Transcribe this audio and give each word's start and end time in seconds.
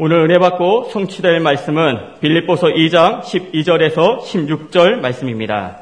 오늘 0.00 0.20
은혜 0.20 0.38
받고 0.38 0.90
성취될 0.92 1.40
말씀은 1.40 2.20
빌립보서 2.20 2.68
2장 2.68 3.20
12절에서 3.20 4.20
16절 4.20 5.00
말씀입니다. 5.00 5.78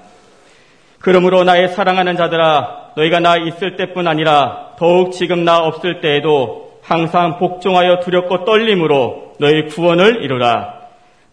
그러므로 1.00 1.45
나의 1.45 1.69
사랑하는 1.69 2.16
자들아 2.16 2.92
너희가 2.96 3.21
나 3.21 3.37
있을 3.37 3.76
때뿐 3.76 4.08
아니라 4.08 4.71
더욱 4.79 5.12
지금 5.12 5.44
나 5.44 5.58
없을 5.58 6.00
때에도 6.00 6.79
항상 6.80 7.38
복종하여 7.38 8.00
두렵고 8.00 8.46
떨림으로 8.46 9.34
너희 9.38 9.66
구원을 9.66 10.24
이루라. 10.24 10.76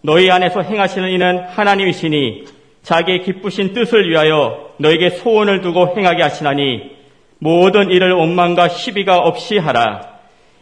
너희 0.02 0.30
안에서 0.30 0.62
행하시는 0.62 1.10
이는 1.10 1.40
하나님이시니 1.40 2.44
자기의 2.82 3.22
기쁘신 3.22 3.74
뜻을 3.74 4.10
위하여 4.10 4.72
너에게 4.76 5.12
소원을 5.12 5.62
두고 5.62 5.96
행하게 5.96 6.22
하시나니 6.22 6.92
모든 7.40 7.92
일을 7.92 8.12
원망과 8.12 8.68
시비가 8.68 9.20
없이 9.20 9.58
하라. 9.58 10.02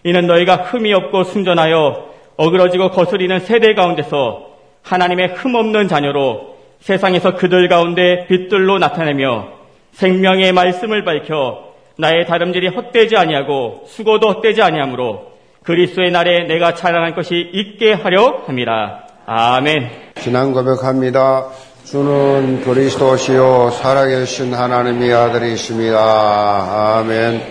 이는 0.03 0.27
너희가 0.27 0.57
흠이 0.57 0.93
없고 0.93 1.23
순전하여 1.23 2.10
어그러지고 2.41 2.89
거스리는 2.89 3.39
세대 3.41 3.75
가운데서 3.75 4.47
하나님의 4.81 5.35
흠없는 5.35 5.87
자녀로 5.87 6.55
세상에서 6.79 7.35
그들 7.35 7.69
가운데 7.69 8.25
빛들로 8.27 8.79
나타내며 8.79 9.47
생명의 9.91 10.51
말씀을 10.51 11.05
밝혀 11.05 11.71
나의 11.99 12.25
다름질이 12.25 12.69
헛되지 12.69 13.15
아니하고 13.15 13.83
수고도 13.85 14.29
헛되지 14.29 14.63
아니하므로 14.63 15.33
그리스도의 15.63 16.09
날에 16.09 16.47
내가 16.47 16.73
자랑할 16.73 17.13
것이 17.13 17.51
있게 17.53 17.93
하려 17.93 18.41
함이라. 18.47 19.03
아멘. 19.27 19.91
신앙 20.17 20.51
고백합니다. 20.51 21.45
주는 21.85 22.61
그리스도시요 22.63 23.69
살아계신 23.69 24.55
하나님의 24.55 25.13
아들이십니다. 25.13 26.97
아멘. 26.97 27.41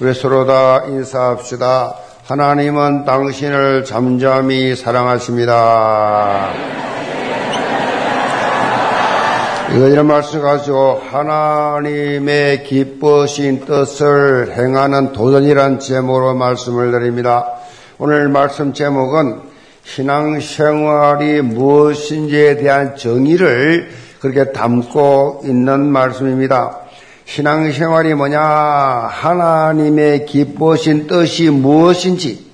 우리 0.00 0.12
서로 0.12 0.44
다 0.44 0.84
인사합시다. 0.86 2.03
하나님은 2.26 3.04
당신을 3.04 3.84
잠잠히 3.84 4.74
사랑하십니다. 4.74 6.48
이런 9.74 10.06
말씀 10.06 10.40
가지고 10.40 11.02
하나님의 11.10 12.64
기쁘신 12.64 13.66
뜻을 13.66 14.54
행하는 14.56 15.12
도전이란 15.12 15.80
제목으로 15.80 16.32
말씀을 16.32 16.92
드립니다. 16.92 17.46
오늘 17.98 18.30
말씀 18.30 18.72
제목은 18.72 19.42
신앙생활이 19.84 21.42
무엇인지에 21.42 22.56
대한 22.56 22.96
정의를 22.96 23.90
그렇게 24.20 24.50
담고 24.50 25.42
있는 25.44 25.92
말씀입니다. 25.92 26.83
신앙생활이 27.26 28.14
뭐냐? 28.14 28.40
하나님의 28.40 30.26
기쁘신 30.26 31.06
뜻이 31.06 31.50
무엇인지, 31.50 32.44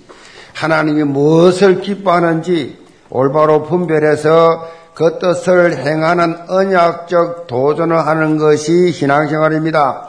하나님이 0.55 1.05
무엇을 1.05 1.81
기뻐하는지 1.81 2.79
올바로 3.11 3.65
분별해서 3.65 4.69
그 4.95 5.19
뜻을 5.19 5.79
행하는 5.79 6.37
언약적 6.49 7.47
도전을 7.47 8.07
하는 8.07 8.39
것이 8.39 8.93
신앙생활입니다. 8.93 10.09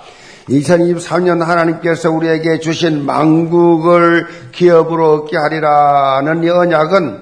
2023년 0.49 1.39
하나님께서 1.39 2.11
우리에게 2.11 2.59
주신 2.59 3.05
망국을 3.05 4.27
기업으로 4.51 5.13
얻게 5.13 5.37
하리라는 5.37 6.43
이 6.43 6.49
언약은 6.49 7.21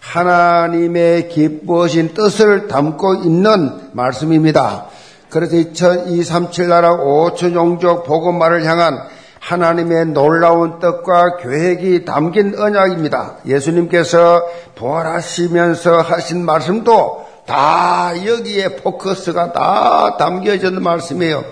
하나님의 0.00 1.28
기쁘신 1.28 2.14
뜻을 2.14 2.68
담고 2.68 3.16
있는 3.24 3.72
말씀입니다. 3.92 4.86
그래서 5.30 5.56
2037 5.56 6.68
나라 6.68 6.96
5천 6.96 7.52
종족 7.52 8.04
복음만을 8.04 8.64
향한 8.64 8.98
하나님의 9.40 10.06
놀라운 10.06 10.78
뜻과 10.78 11.36
계획이 11.38 12.04
담긴 12.04 12.58
언약입니다. 12.58 13.38
예수님께서 13.46 14.42
부활하시면서 14.74 16.00
하신 16.00 16.44
말씀도 16.44 17.26
다 17.46 18.12
여기에 18.26 18.76
포커스가 18.76 19.52
다 19.52 20.16
담겨져 20.18 20.70
는 20.70 20.82
말씀이에요. 20.82 21.44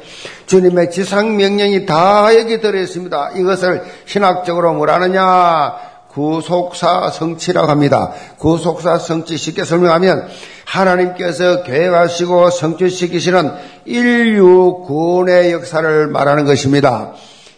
주님의 0.44 0.90
지상 0.90 1.36
명령이 1.36 1.86
다 1.86 2.34
여기 2.38 2.60
들어 2.60 2.78
있습니다. 2.78 3.30
이것을 3.36 3.82
신학적으로 4.04 4.74
뭐라느냐? 4.74 5.95
구속사 6.16 7.10
성취라고 7.10 7.68
합니다. 7.68 8.10
구속사 8.38 8.96
성취 8.96 9.36
쉽게 9.36 9.64
설명하면 9.64 10.26
하나님께서 10.64 11.62
계획하시고 11.62 12.48
성취시키시는 12.48 13.52
인류 13.84 14.82
구원의 14.86 15.52
역사를 15.52 16.06
말하는 16.06 16.46
것입니다. 16.46 17.12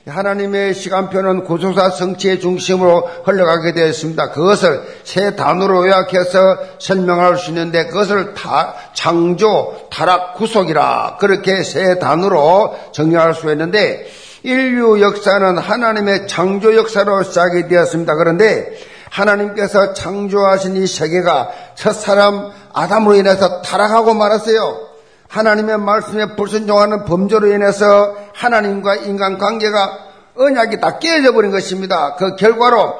하나님의 0.09 0.75
시간표는 0.75 1.45
구속사 1.45 1.91
성취의 1.91 2.41
중심으로 2.41 3.09
흘러가게 3.25 3.75
되었습니다. 3.75 4.31
그것을 4.31 4.83
세 5.05 5.37
단어로 5.37 5.87
요약해서 5.87 6.59
설명할 6.81 7.37
수 7.37 7.51
있는데 7.51 7.87
그것을 7.87 8.35
다 8.35 8.75
창조, 8.93 9.87
타락, 9.91 10.35
구속이라 10.35 11.19
그렇게 11.21 11.63
세 11.63 12.01
단어로 12.01 12.75
정리할 12.91 13.35
수 13.35 13.53
있는데 13.53 14.07
인류 14.43 15.01
역사는 15.01 15.59
하나님의 15.59 16.29
창조 16.29 16.77
역사로 16.77 17.23
시작이 17.25 17.69
되었습니다. 17.69 18.15
그런데 18.15 18.73
하나님께서 19.11 19.95
창조하신 19.95 20.77
이 20.77 20.87
세계가 20.87 21.51
첫 21.75 21.93
사람 21.93 22.51
아담으로 22.73 23.15
인해서 23.17 23.63
타락하고 23.63 24.15
말았어요. 24.15 24.89
하나님의 25.29 25.79
말씀에 25.79 26.37
불순종하는 26.37 27.05
범죄로 27.05 27.53
인해서 27.53 28.17
하나님과 28.35 28.97
인간 28.97 29.39
관계가 29.39 29.99
언약이 30.37 30.81
다 30.81 30.99
깨져 30.99 31.33
버린 31.33 31.51
것입니다. 31.51 32.15
그 32.17 32.37
결과로 32.37 32.97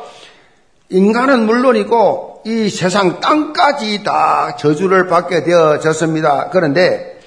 인간은 0.91 1.47
물론이고 1.47 2.43
이 2.45 2.69
세상 2.69 3.21
땅까지 3.21 4.03
다 4.03 4.57
저주를 4.57 5.07
받게 5.07 5.45
되어졌습니다. 5.45 6.49
그런데 6.51 7.18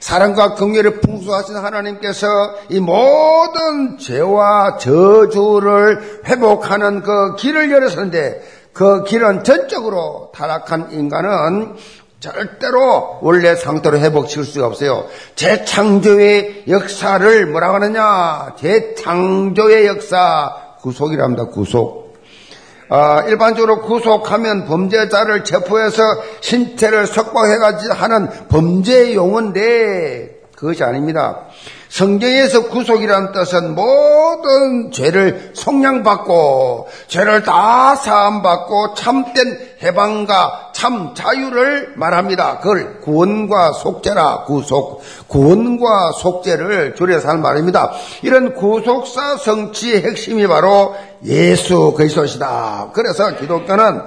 사랑과 0.00 0.54
긍휼을 0.54 1.00
풍수하신 1.00 1.56
하나님께서 1.56 2.26
이 2.68 2.80
모든 2.80 3.98
죄와 3.98 4.76
저주를 4.78 6.22
회복하는 6.26 7.02
그 7.02 7.36
길을 7.36 7.70
열으셨는데 7.70 8.42
그 8.72 9.04
길은 9.04 9.44
전적으로 9.44 10.30
타락한 10.34 10.92
인간은 10.92 11.76
절대로 12.20 13.18
원래 13.22 13.54
상태로 13.54 13.98
회복시킬 13.98 14.44
수가 14.44 14.66
없어요. 14.66 15.06
재창조의 15.34 16.64
역사를 16.68 17.46
뭐라고 17.46 17.76
하느냐? 17.76 18.54
재창조의 18.58 19.86
역사, 19.86 20.54
구속이랍니다, 20.80 21.46
구속. 21.46 22.05
아, 22.88 23.24
일반적으로 23.26 23.82
구속하면 23.82 24.66
범죄자를 24.66 25.44
체포해서 25.44 26.02
신체를 26.40 27.06
석방해가지고 27.06 27.94
하는 27.94 28.28
범죄 28.48 29.14
용어인데, 29.14 30.42
그것이 30.56 30.84
아닙니다. 30.84 31.42
성경에서 31.96 32.68
구속이라는 32.68 33.32
뜻은 33.32 33.74
모든 33.74 34.90
죄를 34.90 35.52
속량받고 35.54 36.88
죄를 37.08 37.42
다 37.42 37.94
사함받고 37.96 38.92
참된 38.92 39.58
해방과 39.82 40.72
참 40.74 41.14
자유를 41.14 41.94
말합니다. 41.96 42.58
그걸 42.58 43.00
구원과 43.00 43.72
속죄라 43.72 44.44
구속 44.44 45.00
구원과 45.28 46.12
속죄를 46.12 46.96
줄여서 46.96 47.30
하는 47.30 47.40
말입니다. 47.40 47.92
이런 48.20 48.54
구속사 48.54 49.38
성취의 49.38 50.02
핵심이 50.02 50.46
바로 50.46 50.94
예수 51.24 51.94
그리스도시다. 51.96 52.90
그래서 52.92 53.36
기독교는 53.36 54.02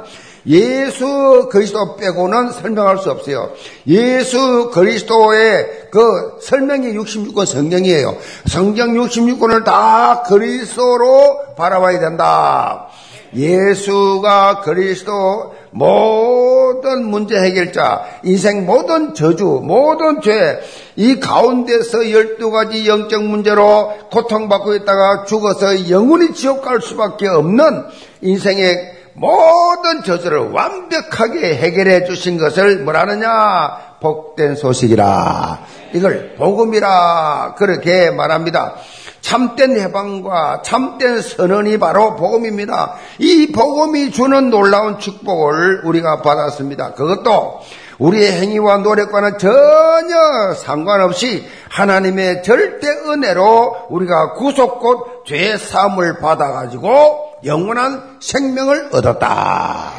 예수 0.47 1.49
그리스도 1.51 1.95
빼고는 1.95 2.51
설명할 2.51 2.97
수 2.97 3.11
없어요. 3.11 3.51
예수 3.87 4.71
그리스도의 4.73 5.87
그 5.91 6.37
설명이 6.41 6.93
66권 6.93 7.45
성경이에요. 7.45 8.17
성경 8.45 8.93
66권을 8.93 9.63
다 9.65 10.23
그리스도로 10.23 11.55
바라봐야 11.57 11.99
된다. 11.99 12.87
예수가 13.35 14.61
그리스도 14.61 15.53
모든 15.71 17.05
문제 17.05 17.39
해결자, 17.39 18.03
인생 18.23 18.65
모든 18.65 19.13
저주, 19.13 19.61
모든 19.63 20.21
죄, 20.21 20.59
이 20.95 21.19
가운데서 21.19 21.99
12가지 21.99 22.87
영적 22.87 23.23
문제로 23.23 23.93
고통받고 24.11 24.73
있다가 24.75 25.25
죽어서 25.25 25.89
영원히 25.89 26.33
지옥 26.33 26.63
갈 26.63 26.81
수밖에 26.81 27.27
없는 27.27 27.85
인생의 28.21 28.98
모든 29.13 30.03
저주를 30.03 30.51
완벽하게 30.51 31.55
해결해 31.55 32.05
주신 32.05 32.37
것을 32.37 32.79
뭐라느냐? 32.79 33.89
복된 34.01 34.55
소식이라. 34.55 35.59
이걸 35.93 36.35
복음이라 36.37 37.55
그렇게 37.57 38.11
말합니다. 38.11 38.75
참된 39.21 39.77
해방과 39.77 40.61
참된 40.63 41.21
선언이 41.21 41.77
바로 41.79 42.15
복음입니다. 42.15 42.95
이 43.17 43.51
복음이 43.51 44.11
주는 44.11 44.49
놀라운 44.49 44.99
축복을 44.99 45.81
우리가 45.83 46.21
받았습니다. 46.21 46.93
그것도 46.93 47.59
우리의 47.97 48.31
행위와 48.31 48.77
노력과는 48.77 49.37
전혀 49.37 50.53
상관없이 50.55 51.45
하나님의 51.69 52.43
절대 52.43 52.87
은혜로 52.87 53.87
우리가 53.89 54.33
구속 54.33 54.79
곧 54.79 55.19
죄 55.29 55.57
사함을 55.57 56.19
받아가지고 56.21 57.28
영원한 57.43 58.17
생명을 58.21 58.89
얻었다. 58.91 59.93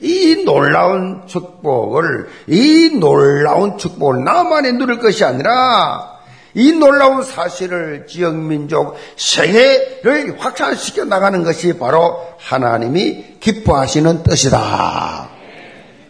이 0.00 0.44
놀라운 0.44 1.26
축복을, 1.26 2.28
이 2.46 2.90
놀라운 3.00 3.78
축복을 3.78 4.24
나만이 4.24 4.72
누릴 4.72 4.98
것이 4.98 5.24
아니라 5.24 6.18
이 6.54 6.72
놀라운 6.72 7.22
사실을 7.22 8.06
지역민족 8.06 8.96
세계를 9.16 10.36
확산시켜 10.38 11.04
나가는 11.04 11.42
것이 11.44 11.78
바로 11.78 12.20
하나님이 12.38 13.38
기뻐하시는 13.40 14.22
뜻이다. 14.22 15.37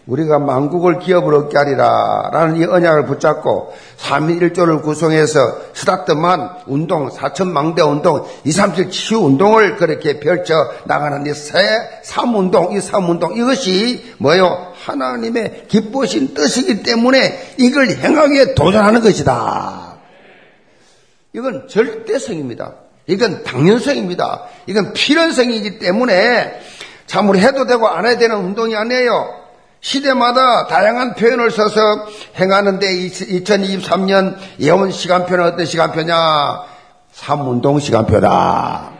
우리가 0.09 0.39
만국을 0.39 0.99
기업을 1.01 1.35
얻게 1.35 1.59
하리라 1.59 2.31
라는 2.33 2.57
이 2.57 2.65
언약을 2.65 3.05
붙잡고 3.05 3.75
3.1조를 3.99 4.83
구성해서 4.83 5.59
스타트만 5.75 6.63
운동, 6.67 7.11
4천망대 7.11 7.87
운동, 7.87 8.27
2, 8.45 8.51
3, 8.51 8.75
7 8.75 8.91
치유 8.91 9.19
운동을 9.19 9.77
그렇게 9.77 10.19
펼쳐 10.19 10.55
나가는 10.87 11.27
이새 11.27 11.59
삼운동, 12.03 12.75
이 12.75 12.81
삼운동 12.81 13.37
이것이 13.37 14.15
뭐요? 14.19 14.73
하나님의 14.83 15.65
기쁘신 15.69 16.33
뜻이기 16.33 16.83
때문에 16.83 17.55
이걸 17.59 17.91
행하기에 17.91 18.55
도전하는 18.55 19.03
것이다. 19.03 19.99
이건 21.35 21.69
절대성입니다. 21.69 22.73
이건 23.09 23.45
당연성입니다. 23.45 24.45
이건 24.67 24.95
필연성이기 24.95 25.79
때문에 25.79 26.61
참으로 27.07 27.39
해도 27.39 27.67
되고 27.67 27.89
안 27.89 28.07
해야 28.07 28.17
되는 28.17 28.37
운동이 28.37 28.75
아니에요. 28.75 29.38
시대마다 29.81 30.67
다양한 30.67 31.15
표현을 31.15 31.51
써서 31.51 31.81
행하는데 32.39 32.87
2023년 32.87 34.37
예원 34.61 34.91
시간표는 34.91 35.45
어떤 35.45 35.67
시간표냐? 35.67 36.15
삼운동 37.13 37.79
시간표다. 37.79 38.93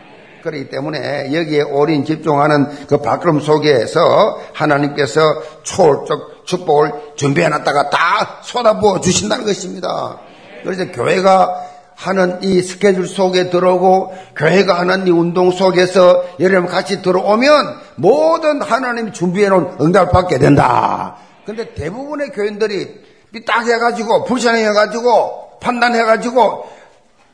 그렇기 0.43 0.69
때문에 0.69 1.33
여기에 1.33 1.63
올인 1.63 2.05
집중하는 2.05 2.87
그 2.87 2.97
바크름 2.97 3.41
속에서 3.41 4.39
하나님께서 4.53 5.21
초월적 5.63 6.45
축복을 6.45 6.91
준비해놨다가 7.15 7.89
다 7.89 8.39
쏟아부어 8.41 9.01
주신다는 9.01 9.45
것입니다. 9.45 10.17
그래서 10.63 10.85
교회가 10.91 11.78
하는 11.99 12.41
이 12.41 12.61
스케줄 12.61 13.07
속에 13.07 13.49
들어오고 13.49 14.15
교회가 14.37 14.79
하는 14.79 15.05
이 15.05 15.11
운동 15.11 15.51
속에서 15.51 16.23
여러분 16.39 16.69
같이 16.69 17.01
들어오면 17.01 17.75
모든 17.95 18.61
하나님이 18.61 19.11
준비해 19.11 19.49
놓은 19.49 19.75
응답을 19.81 20.13
받게 20.13 20.39
된다. 20.39 21.17
근데 21.45 21.73
대부분의 21.73 22.29
교인들이 22.29 23.01
삐딱해 23.33 23.77
가지고 23.79 24.23
불쌍해가지고 24.23 25.59
판단해 25.59 26.03
가지고 26.03 26.69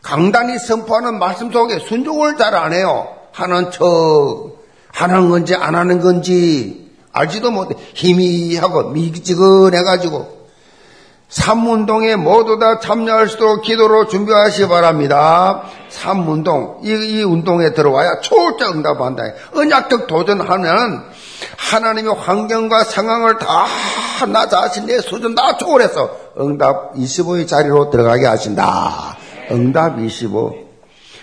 강단이 0.01 0.57
선포하는 0.57 1.19
말씀 1.19 1.51
속에 1.51 1.77
순종을 1.79 2.35
잘 2.37 2.55
안 2.55 2.73
해요. 2.73 3.07
하는 3.33 3.69
척, 3.69 3.85
하는 4.91 5.29
건지 5.29 5.53
안 5.53 5.75
하는 5.75 6.01
건지 6.01 6.91
알지도 7.11 7.51
못해. 7.51 7.75
희미하고 7.93 8.89
미지근해 8.89 9.83
가지고 9.83 10.34
삼운동에 11.29 12.15
모두 12.15 12.59
다 12.59 12.79
참여할 12.79 13.27
수 13.27 13.35
있도록 13.35 13.63
기도로 13.63 14.07
준비하시기 14.07 14.67
바랍니다. 14.67 15.63
삼운동, 15.89 16.79
이, 16.83 16.89
이 16.89 17.23
운동에 17.23 17.73
들어와야 17.73 18.19
초월적 18.21 18.75
응답한다. 18.75 19.23
언약적 19.53 20.07
도전하면 20.07 21.03
하나님의 21.57 22.15
환경과 22.15 22.83
상황을 22.83 23.37
다 23.37 23.65
나 24.23 24.47
자신 24.47 24.89
의 24.89 25.01
수준 25.01 25.35
다 25.35 25.57
초월해서 25.57 26.09
응답 26.39 26.93
25의 26.95 27.47
자리로 27.47 27.89
들어가게 27.89 28.25
하신다. 28.25 29.17
응답 29.51 29.99
25. 29.99 30.64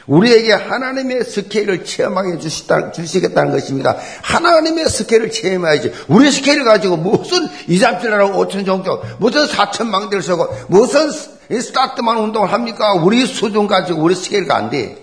우리에게 0.07 0.53
하나님의 0.53 1.25
스케일을 1.25 1.85
체험하게 1.85 2.39
주시겠다는 2.39 3.53
것입니다. 3.53 3.97
하나님의 4.23 4.89
스케일을 4.89 5.31
체험해야지. 5.31 5.93
우리 6.09 6.31
스케일을 6.31 6.65
가지고 6.65 6.97
무슨 6.97 7.49
2, 7.69 7.79
3, 7.79 7.99
7하고 7.99 8.35
5천 8.35 8.67
종교, 8.67 9.01
무슨 9.19 9.47
4천 9.47 9.87
망대를 9.87 10.23
서고, 10.23 10.49
무슨 10.69 11.11
스타트만 11.51 12.19
운동을 12.19 12.53
합니까? 12.53 12.95
우리 12.95 13.27
수준 13.27 13.67
가지고 13.67 14.03
우리 14.03 14.15
스케일가 14.15 14.57
안 14.57 14.71
돼. 14.71 14.97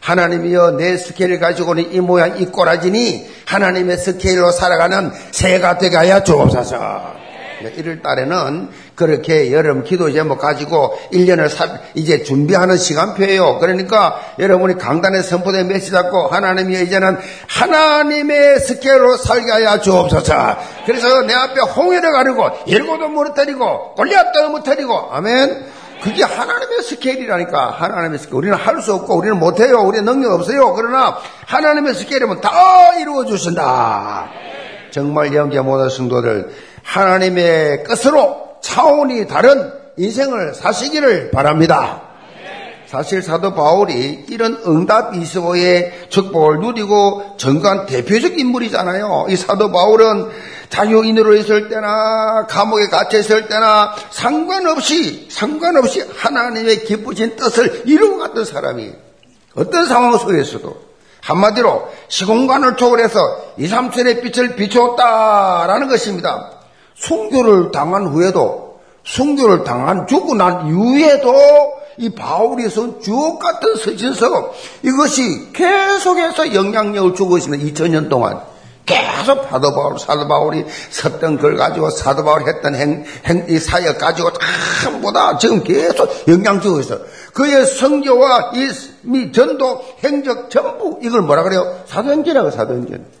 하나님이여 0.00 0.72
내 0.72 0.96
스케일을 0.96 1.40
가지고는 1.40 1.92
이 1.92 2.00
모양 2.00 2.38
이 2.38 2.46
꼬라지니 2.46 3.26
하나님의 3.44 3.98
스케일로 3.98 4.52
살아가는 4.52 5.10
새가 5.32 5.78
되가야 5.78 6.22
주옵소서. 6.22 7.25
1월 7.74 8.02
달에는 8.02 8.68
그렇게 8.94 9.52
여러분 9.52 9.84
기도 9.84 10.10
제목 10.12 10.38
가지고 10.38 10.98
1년을 11.12 11.48
사, 11.48 11.66
이제 11.94 12.22
준비하는 12.22 12.76
시간표예요. 12.76 13.58
그러니까 13.58 14.20
여러분이 14.38 14.78
강단에 14.78 15.22
선포된 15.22 15.68
메시지 15.68 15.92
잡고 15.92 16.28
하나님이 16.28 16.82
이제는 16.82 17.18
하나님의 17.48 18.60
스케일로 18.60 19.16
살게 19.16 19.50
하여 19.50 19.80
주옵소서. 19.80 20.56
그래서 20.86 21.22
내 21.22 21.34
앞에 21.34 21.60
홍해를 21.60 22.12
가르고 22.12 22.48
일고도 22.66 23.08
무너뜨리고 23.08 23.94
골리앗도 23.94 24.48
무너뜨리고 24.50 25.08
아멘. 25.12 25.66
그게 26.02 26.22
하나님의 26.22 26.82
스케일이라니까 26.82 27.70
하나님의 27.70 28.18
스케일 28.18 28.36
우리는 28.36 28.56
할 28.56 28.76
수 28.82 28.92
없고 28.92 29.16
우리는 29.16 29.38
못해요 29.38 29.80
우리는 29.80 30.04
능력 30.04 30.32
없어요 30.32 30.74
그러나 30.74 31.16
하나님의 31.46 31.94
스케일이면 31.94 32.42
다 32.42 32.94
이루어 33.00 33.24
주신다 33.24 34.28
정말 34.90 35.34
영계 35.34 35.58
모든 35.60 35.88
성도들 35.88 36.50
하나님의 36.86 37.82
끝으로 37.84 38.56
차원이 38.62 39.26
다른 39.26 39.72
인생을 39.96 40.54
사시기를 40.54 41.30
바랍니다. 41.30 42.02
사실 42.86 43.20
사도 43.20 43.52
바울이 43.52 44.26
이런 44.28 44.62
응답 44.64 45.12
25의 45.12 46.08
축복을 46.08 46.60
누리고 46.60 47.34
전간 47.36 47.86
대표적 47.86 48.38
인물이잖아요. 48.38 49.26
이 49.28 49.36
사도 49.36 49.72
바울은 49.72 50.30
자유인으로 50.68 51.34
있을 51.34 51.68
때나 51.68 52.46
감옥에 52.48 52.86
갇혀 52.86 53.18
있을 53.18 53.48
때나 53.48 53.94
상관없이 54.10 55.28
상관없이 55.30 56.04
하나님의 56.16 56.84
기쁘신 56.84 57.34
뜻을 57.36 57.82
이루고 57.86 58.18
갔던 58.18 58.44
사람이 58.44 58.92
어떤 59.56 59.86
상황 59.86 60.16
속에서도 60.16 60.86
한마디로 61.22 61.88
시공간을 62.08 62.76
초월해서 62.76 63.18
2, 63.56 63.68
3천의 63.68 64.22
빛을 64.22 64.54
비추었다라는 64.54 65.88
것입니다. 65.88 66.55
순교를 66.96 67.70
당한 67.72 68.06
후에도 68.06 68.80
순교를 69.04 69.64
당한 69.64 70.06
죽고 70.06 70.34
난 70.34 70.66
이후에도 70.66 71.32
이 71.98 72.10
바울이 72.10 72.68
쓴 72.68 73.00
주옥 73.00 73.38
같은 73.38 73.76
서신서 73.76 74.52
이것이 74.82 75.52
계속해서 75.52 76.54
영향력을 76.54 77.14
주고 77.14 77.38
있습니다. 77.38 77.64
2000년 77.64 78.10
동안 78.10 78.40
계속 78.84 79.44
사도 79.50 79.74
바울, 79.74 79.98
사도 79.98 80.28
바울이 80.28 80.64
썼던 80.90 81.38
걸 81.38 81.56
가지고 81.56 81.90
사도 81.90 82.24
바울 82.24 82.46
했던 82.46 82.74
행, 82.74 83.04
행, 83.24 83.46
이 83.48 83.58
사역 83.58 83.98
가지고 83.98 84.30
다보다 84.32 85.38
지금 85.38 85.64
계속 85.64 86.08
영향 86.28 86.60
주고 86.60 86.80
있어. 86.80 86.98
그의 87.32 87.66
성교와 87.66 88.52
이, 88.54 89.16
이 89.16 89.32
전도 89.32 89.84
행적 90.04 90.50
전부 90.50 90.98
이걸 91.02 91.22
뭐라 91.22 91.42
그래요? 91.42 91.80
사도행전이라고 91.86 92.50
사도행전. 92.50 93.15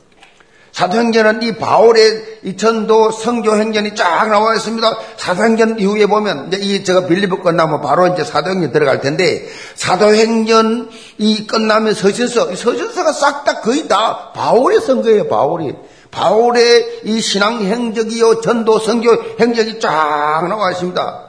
사도행전은 0.76 1.42
이 1.42 1.52
바울의 1.52 2.40
이 2.42 2.56
전도 2.58 3.10
성교 3.10 3.56
행전이 3.56 3.94
쫙 3.94 4.28
나와 4.28 4.54
있습니다. 4.56 4.98
사도행전 5.16 5.78
이후에 5.78 6.04
보면 6.04 6.48
이제 6.48 6.58
이 6.58 6.84
제가 6.84 7.06
빌리브 7.06 7.40
끝나면 7.40 7.80
바로 7.80 8.06
이제 8.08 8.24
사도행전 8.24 8.72
들어갈 8.72 9.00
텐데 9.00 9.48
사도행전 9.74 10.90
이 11.16 11.46
끝나면 11.46 11.94
서신서 11.94 12.54
서신서가 12.54 13.12
싹 13.12 13.46
다 13.46 13.62
거의 13.62 13.88
다 13.88 14.32
바울의 14.34 14.82
선 14.82 15.00
거예요. 15.00 15.28
바울이 15.28 15.74
바울의 16.10 17.00
이 17.04 17.22
신앙 17.22 17.62
행적이요 17.62 18.42
전도 18.42 18.78
성교 18.78 19.38
행적이 19.40 19.80
쫙 19.80 20.44
나와 20.46 20.72
있습니다. 20.72 21.22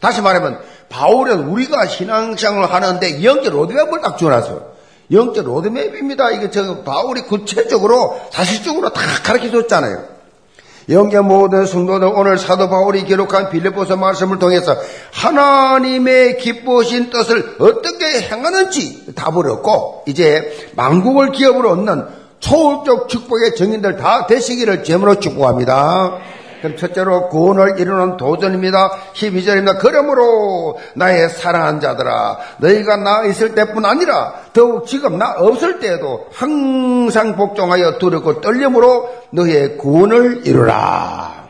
다시 0.00 0.20
말하면 0.22 0.58
바울은 0.88 1.46
우리가 1.50 1.86
신앙생활을 1.86 2.74
하는데 2.74 3.22
영적 3.22 3.52
로드맵을 3.54 4.00
딱 4.00 4.18
주어놨어요. 4.18 4.77
영적 5.10 5.46
로드맵입니다. 5.46 6.30
이게 6.32 6.50
저 6.50 6.82
바울이 6.82 7.22
구체적으로 7.22 8.20
사실적으로 8.30 8.90
다 8.90 9.00
가르쳐 9.22 9.50
줬잖아요. 9.50 10.18
영계 10.90 11.20
모든 11.20 11.66
성도들 11.66 12.08
오늘 12.08 12.38
사도 12.38 12.70
바울이 12.70 13.04
기록한 13.04 13.50
빌립보서 13.50 13.96
말씀을 13.96 14.38
통해서 14.38 14.74
하나님의 15.12 16.38
기쁘신 16.38 17.10
뜻을 17.10 17.56
어떻게 17.58 18.22
행하는지 18.22 19.14
답을 19.14 19.50
얻고 19.50 20.04
이제 20.06 20.70
만국을 20.76 21.32
기업으로 21.32 21.70
얻는 21.72 22.06
초월적 22.40 23.08
축복의 23.08 23.54
정인들 23.56 23.96
다 23.96 24.26
되시기를 24.26 24.84
제물로 24.84 25.20
축복합니다. 25.20 26.18
그럼 26.60 26.76
첫째로 26.76 27.28
구원을 27.28 27.78
이루는 27.78 28.16
도전입니다. 28.16 28.90
12절입니다. 29.12 29.78
그러므로 29.80 30.78
나의 30.94 31.28
사랑한 31.28 31.80
자들아 31.80 32.38
너희가 32.58 32.96
나 32.96 33.24
있을 33.24 33.54
때뿐 33.54 33.84
아니라 33.84 34.34
더욱 34.52 34.86
지금 34.86 35.18
나 35.18 35.34
없을 35.38 35.80
때에도 35.80 36.26
항상 36.32 37.36
복종하여 37.36 37.98
두렵고 37.98 38.40
떨림으로 38.40 39.08
너의 39.30 39.76
구원을 39.76 40.46
이루라. 40.46 41.48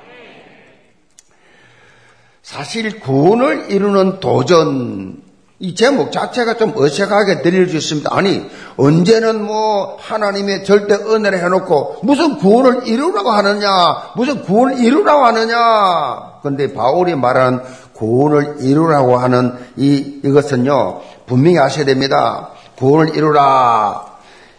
사실 2.43 3.01
구원을 3.01 3.71
이루는 3.71 4.21
도전 4.21 5.28
이 5.61 5.75
제목 5.75 6.13
자체가 6.13 6.57
좀 6.57 6.73
어색하게 6.77 7.43
들릴 7.43 7.69
수 7.69 7.77
있습니다. 7.77 8.09
아니, 8.15 8.49
언제는 8.77 9.45
뭐 9.45 9.97
하나님의 10.01 10.65
절대 10.65 10.95
은혜를 10.95 11.43
해놓고 11.43 11.97
무슨 12.05 12.39
구원을 12.39 12.87
이루라고 12.87 13.31
하느냐, 13.31 14.13
무슨 14.15 14.43
구원을 14.43 14.79
이루라고 14.79 15.25
하느냐. 15.25 16.39
그런데 16.43 16.73
바울이 16.73 17.17
말하는 17.17 17.61
구원을 17.95 18.59
이루라고 18.61 19.17
하는 19.17 19.55
이, 19.77 20.21
이것은요, 20.25 21.01
분명히 21.27 21.59
아셔야 21.59 21.85
됩니다. 21.85 22.51
구원을 22.77 23.17
이루라. 23.17 24.07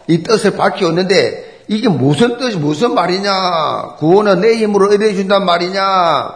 이 0.06 0.22
뜻을 0.22 0.50
밝혀왔는데, 0.56 1.64
이게 1.68 1.88
무슨 1.88 2.36
뜻이, 2.36 2.58
무슨 2.58 2.94
말이냐. 2.94 3.94
구원은 3.96 4.42
내 4.42 4.56
힘으로 4.56 4.92
이루어준단 4.92 5.46
말이냐. 5.46 6.30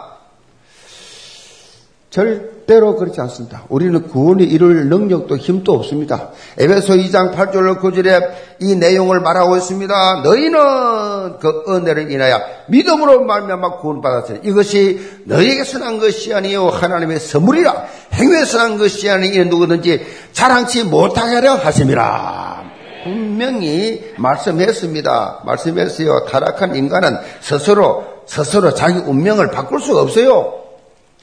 절 2.09 2.54
대로 2.65 2.95
그렇지 2.95 3.21
않습니다. 3.21 3.63
우리는 3.69 4.07
구원이 4.07 4.43
이룰 4.43 4.89
능력도 4.89 5.37
힘도 5.37 5.73
없습니다. 5.73 6.29
에베소 6.57 6.93
2장 6.93 7.33
8절 7.33 7.79
9절에 7.79 8.31
이 8.59 8.75
내용을 8.75 9.19
말하고 9.19 9.57
있습니다. 9.57 10.21
너희는 10.23 11.39
그 11.39 11.63
은혜를 11.67 12.11
인하여 12.11 12.39
믿음으로 12.67 13.23
말미암아 13.23 13.77
구원받았으니 13.77 14.39
이것이 14.43 15.21
너희에게서 15.25 15.79
난 15.79 15.99
것이 15.99 16.33
아니요 16.33 16.67
하나님의 16.67 17.19
선물이라 17.19 17.85
행위에서 18.13 18.57
난 18.57 18.77
것이 18.77 19.09
아니니 19.09 19.45
누구든지 19.45 20.05
자랑치 20.33 20.83
못하게 20.85 21.35
하려 21.35 21.55
하심이라. 21.55 22.63
분명히 23.03 24.13
말씀했습니다. 24.17 25.43
말씀했어요. 25.45 26.25
타락한 26.25 26.75
인간은 26.75 27.17
스스로 27.39 28.03
스스로 28.25 28.73
자기 28.73 28.97
운명을 28.97 29.51
바꿀 29.51 29.79
수가 29.79 30.01
없어요. 30.01 30.53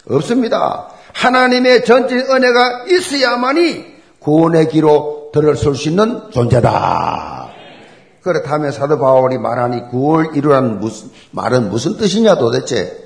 없습니다. 0.09 0.92
하나님의 1.15 1.85
전진 1.85 2.19
은혜가 2.19 2.85
있어야만이 2.89 3.93
구원의 4.19 4.69
기로 4.69 5.31
들어설 5.33 5.75
수 5.75 5.89
있는 5.89 6.31
존재다. 6.31 7.51
그렇다면 8.23 8.71
사도 8.71 8.99
바울이 8.99 9.39
말하니 9.39 9.89
구원을 9.89 10.37
이루라는 10.37 10.79
무슨, 10.79 11.11
말은 11.33 11.71
무슨 11.71 11.97
뜻이냐 11.97 12.37
도대체. 12.37 13.01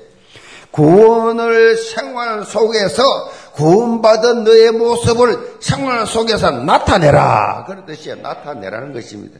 구원을 0.71 1.75
생활 1.77 2.43
속에서 2.43 3.03
구원받은 3.53 4.43
너의 4.43 4.71
모습을 4.71 5.57
생활 5.59 6.05
속에서 6.05 6.51
나타내라. 6.51 7.63
그런 7.65 7.85
뜻이에요. 7.85 8.17
나타내라는 8.17 8.93
것입니다. 8.93 9.39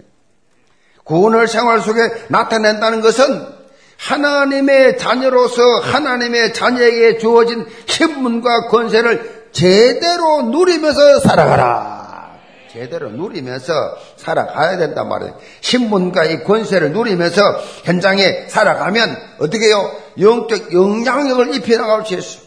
구원을 1.03 1.47
생활 1.47 1.79
속에 1.79 2.01
나타낸다는 2.29 3.01
것은 3.01 3.56
하나님의 3.97 4.97
자녀로서 4.97 5.61
하나님의 5.81 6.53
자녀에게 6.53 7.17
주어진 7.17 7.65
신분과 7.85 8.67
권세를 8.69 9.47
제대로 9.51 10.43
누리면서 10.43 11.19
살아가라. 11.19 11.97
제대로 12.71 13.09
누리면서 13.09 13.73
살아가야 14.17 14.77
된단 14.77 15.09
말이에요. 15.09 15.35
신분과 15.61 16.25
이 16.25 16.43
권세를 16.43 16.91
누리면서 16.91 17.41
현장에 17.83 18.45
살아가면 18.47 19.17
어떻게 19.39 19.67
해요? 19.67 19.91
영적 20.19 20.73
영향력을 20.73 21.55
입혀나갈 21.55 22.05
수 22.05 22.13
있어요. 22.13 22.41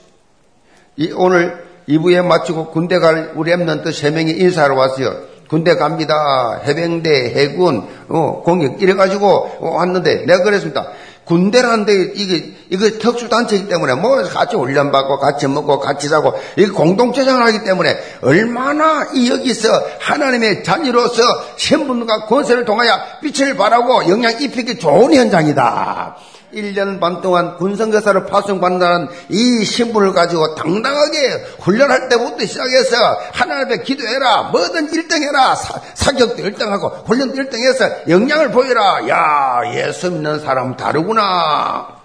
이, 0.96 1.12
오늘 1.12 1.64
2부에 1.88 2.24
마치고 2.24 2.70
군대 2.70 2.98
갈 3.00 3.32
우리 3.34 3.50
엠넌트 3.50 3.90
3명이 3.90 4.38
인사하러 4.40 4.76
왔어요. 4.76 5.30
군대 5.48 5.74
갑니다. 5.74 6.60
해병대, 6.64 7.32
해군, 7.34 7.88
어, 8.08 8.42
공격 8.44 8.80
이래가지고 8.80 9.58
왔는데 9.58 10.26
내가 10.26 10.44
그랬습니다. 10.44 10.92
군대라는데 11.24 12.12
이게 12.14 12.52
이거 12.70 12.88
특수 12.98 13.28
단체이기 13.28 13.68
때문에 13.68 13.94
뭐 13.94 14.22
같이 14.22 14.56
훈련 14.56 14.90
받고 14.90 15.18
같이 15.18 15.46
먹고 15.46 15.78
같이 15.78 16.08
자고 16.08 16.34
이게 16.56 16.68
공동체 16.68 17.24
생활하기 17.24 17.64
때문에 17.64 17.96
얼마나 18.22 19.08
이 19.14 19.30
여기서 19.30 19.68
하나님의 20.00 20.64
자녀로서 20.64 21.22
신분과 21.56 22.26
권세를 22.26 22.64
통하여 22.64 22.98
빛을 23.22 23.56
발하고 23.56 24.08
영향 24.08 24.40
입히기 24.40 24.78
좋은 24.78 25.14
현장이다. 25.14 26.16
1년 26.54 27.00
반 27.00 27.20
동안 27.20 27.56
군성교사를 27.56 28.26
파송받는다는 28.26 29.08
이 29.28 29.64
신분을 29.64 30.12
가지고 30.12 30.54
당당하게 30.54 31.44
훈련할 31.60 32.08
때부터 32.08 32.44
시작해서 32.44 33.20
하나님 33.32 33.66
앞에 33.66 33.82
기도해라. 33.82 34.50
뭐든 34.52 34.90
1등 34.90 35.22
해라. 35.22 35.54
사, 35.54 36.12
격도 36.12 36.36
1등 36.36 36.68
하고 36.68 36.88
훈련도 37.06 37.34
1등 37.34 37.60
해서 37.60 37.88
영향을 38.08 38.50
보여라. 38.50 39.08
야 39.08 39.62
예수 39.74 40.10
믿는 40.10 40.40
사람 40.40 40.76
다르구나. 40.76 42.00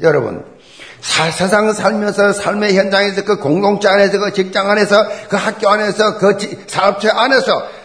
여러분 0.00 0.44
사, 1.00 1.30
세상 1.30 1.72
살면서 1.72 2.32
삶의 2.32 2.76
현장에서 2.76 3.24
그 3.24 3.38
공동체 3.38 3.88
안에서 3.88 4.18
그 4.18 4.32
직장 4.32 4.70
안에서 4.70 5.06
그 5.28 5.36
학교 5.36 5.68
안에서 5.68 6.18
그 6.18 6.36
사업체 6.66 7.10
안에서 7.10 7.77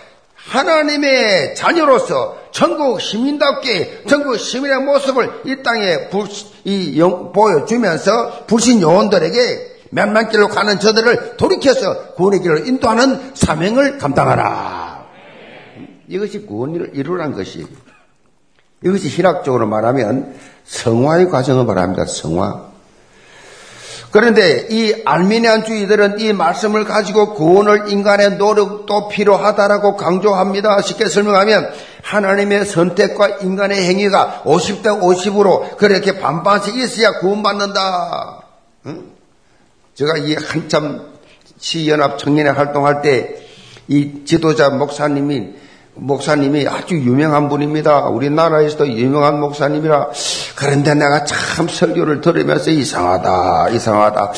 하나님의 0.47 1.55
자녀로서 1.55 2.37
전국 2.51 3.01
시민답게 3.01 4.03
전국 4.07 4.37
시민의 4.37 4.81
모습을 4.81 5.41
이 5.45 5.63
땅에 5.63 6.09
불, 6.09 6.27
이 6.65 6.99
영, 6.99 7.31
보여주면서 7.31 8.45
불신 8.45 8.81
요원들에게 8.81 9.73
몇만 9.91 10.29
길로 10.29 10.47
가는 10.47 10.79
저들을 10.79 11.37
돌이켜서 11.37 12.13
구원의 12.13 12.41
길을 12.41 12.67
인도하는 12.67 13.31
사명을 13.35 13.97
감당하라. 13.97 15.05
이것이 16.07 16.45
구원을 16.45 16.91
이루라는 16.93 17.35
것이 17.35 17.65
이것이 18.83 19.07
신학적으로 19.09 19.65
말하면 19.67 20.35
성화의 20.65 21.29
과정을 21.29 21.65
말합니다. 21.65 22.05
성화. 22.05 22.72
그런데 24.13 24.67
이 24.69 24.93
알미니안주의들은 25.03 26.19
이 26.19 26.31
말씀을 26.33 26.85
가지고 26.85 27.33
구원을 27.33 27.89
인간의 27.89 28.37
노력도 28.37 29.09
필요하다라고 29.09 29.97
강조합니다. 29.97 30.81
쉽게 30.81 31.09
설명하면 31.09 31.71
하나님의 32.03 32.65
선택과 32.65 33.39
인간의 33.41 33.83
행위가 33.83 34.43
50대 34.45 35.01
50으로 35.01 35.75
그렇게 35.77 36.19
반반씩 36.19 36.77
있어야 36.77 37.19
구원받는다. 37.19 38.43
응? 38.85 39.11
제가 39.95 40.17
이 40.17 40.35
한참 40.35 41.11
시연합 41.57 42.17
청년회 42.19 42.51
활동할 42.51 43.01
때 43.01 43.43
이 43.87 44.23
지도자 44.25 44.69
목사님이 44.69 45.53
목사님이 45.95 46.67
아주 46.67 46.95
유명한 46.95 47.49
분입니다. 47.49 48.07
우리나라에서도 48.07 48.87
유명한 48.89 49.39
목사님이라. 49.39 50.09
그런데 50.55 50.93
내가 50.95 51.23
참 51.23 51.67
설교를 51.67 52.21
들으면서 52.21 52.71
이상하다, 52.71 53.69
이상하다. 53.69 54.31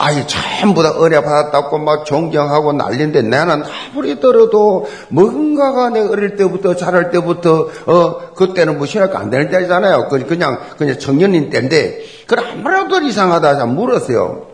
아이, 0.00 0.24
전부 0.28 0.82
다 0.82 0.92
은혜 1.02 1.20
받았다고 1.20 1.78
막 1.78 2.04
존경하고 2.04 2.72
난리인데 2.72 3.22
나는 3.22 3.64
아무리 3.64 4.20
들어도 4.20 4.86
뭔가가 5.08 5.90
내 5.90 6.00
어릴 6.00 6.36
때부터 6.36 6.76
자랄 6.76 7.10
때부터, 7.10 7.68
어, 7.86 8.34
그때는 8.34 8.78
뭐 8.78 8.86
신학교 8.86 9.18
안 9.18 9.30
되는 9.30 9.50
때잖아요. 9.50 10.06
그, 10.08 10.24
그냥, 10.26 10.60
그냥 10.76 10.98
청년인 10.98 11.50
때인데, 11.50 12.00
그걸 12.26 12.46
아무래도 12.46 13.00
이상하다. 13.00 13.66
물었어요. 13.66 14.46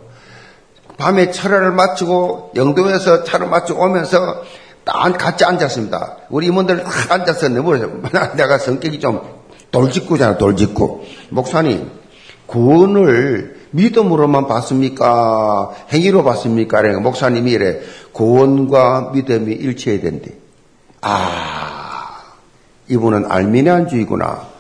밤에 0.97 1.31
철회를 1.31 1.73
마치고 1.73 2.53
영도에서 2.55 3.25
차를 3.25 3.49
마치고 3.49 3.83
오면서 3.83 4.19
딱 4.19 4.45
같이 4.85 5.45
앉았습니다. 5.45 6.17
우리 6.31 6.47
임원들 6.47 6.85
딱 6.85 7.13
앉아서 7.13 7.49
내버려서 7.49 7.89
내가 8.37 8.59
성격이 8.59 9.01
좀 9.01 9.21
돌직구잖아, 9.71 10.39
돌직구. 10.39 11.03
목사님, 11.31 11.91
구원을 12.47 13.65
믿음으로만 13.71 14.47
받습니까? 14.47 15.71
행위로 15.93 16.23
받습니까? 16.23 16.79
그러니까 16.79 17.01
목사님이 17.01 17.51
이래, 17.51 17.81
구원과 18.13 19.11
믿음이 19.13 19.53
일치해야 19.53 20.01
된대. 20.01 20.33
아, 21.01 22.21
이분은 22.89 23.31
알미니안주의구나. 23.31 24.54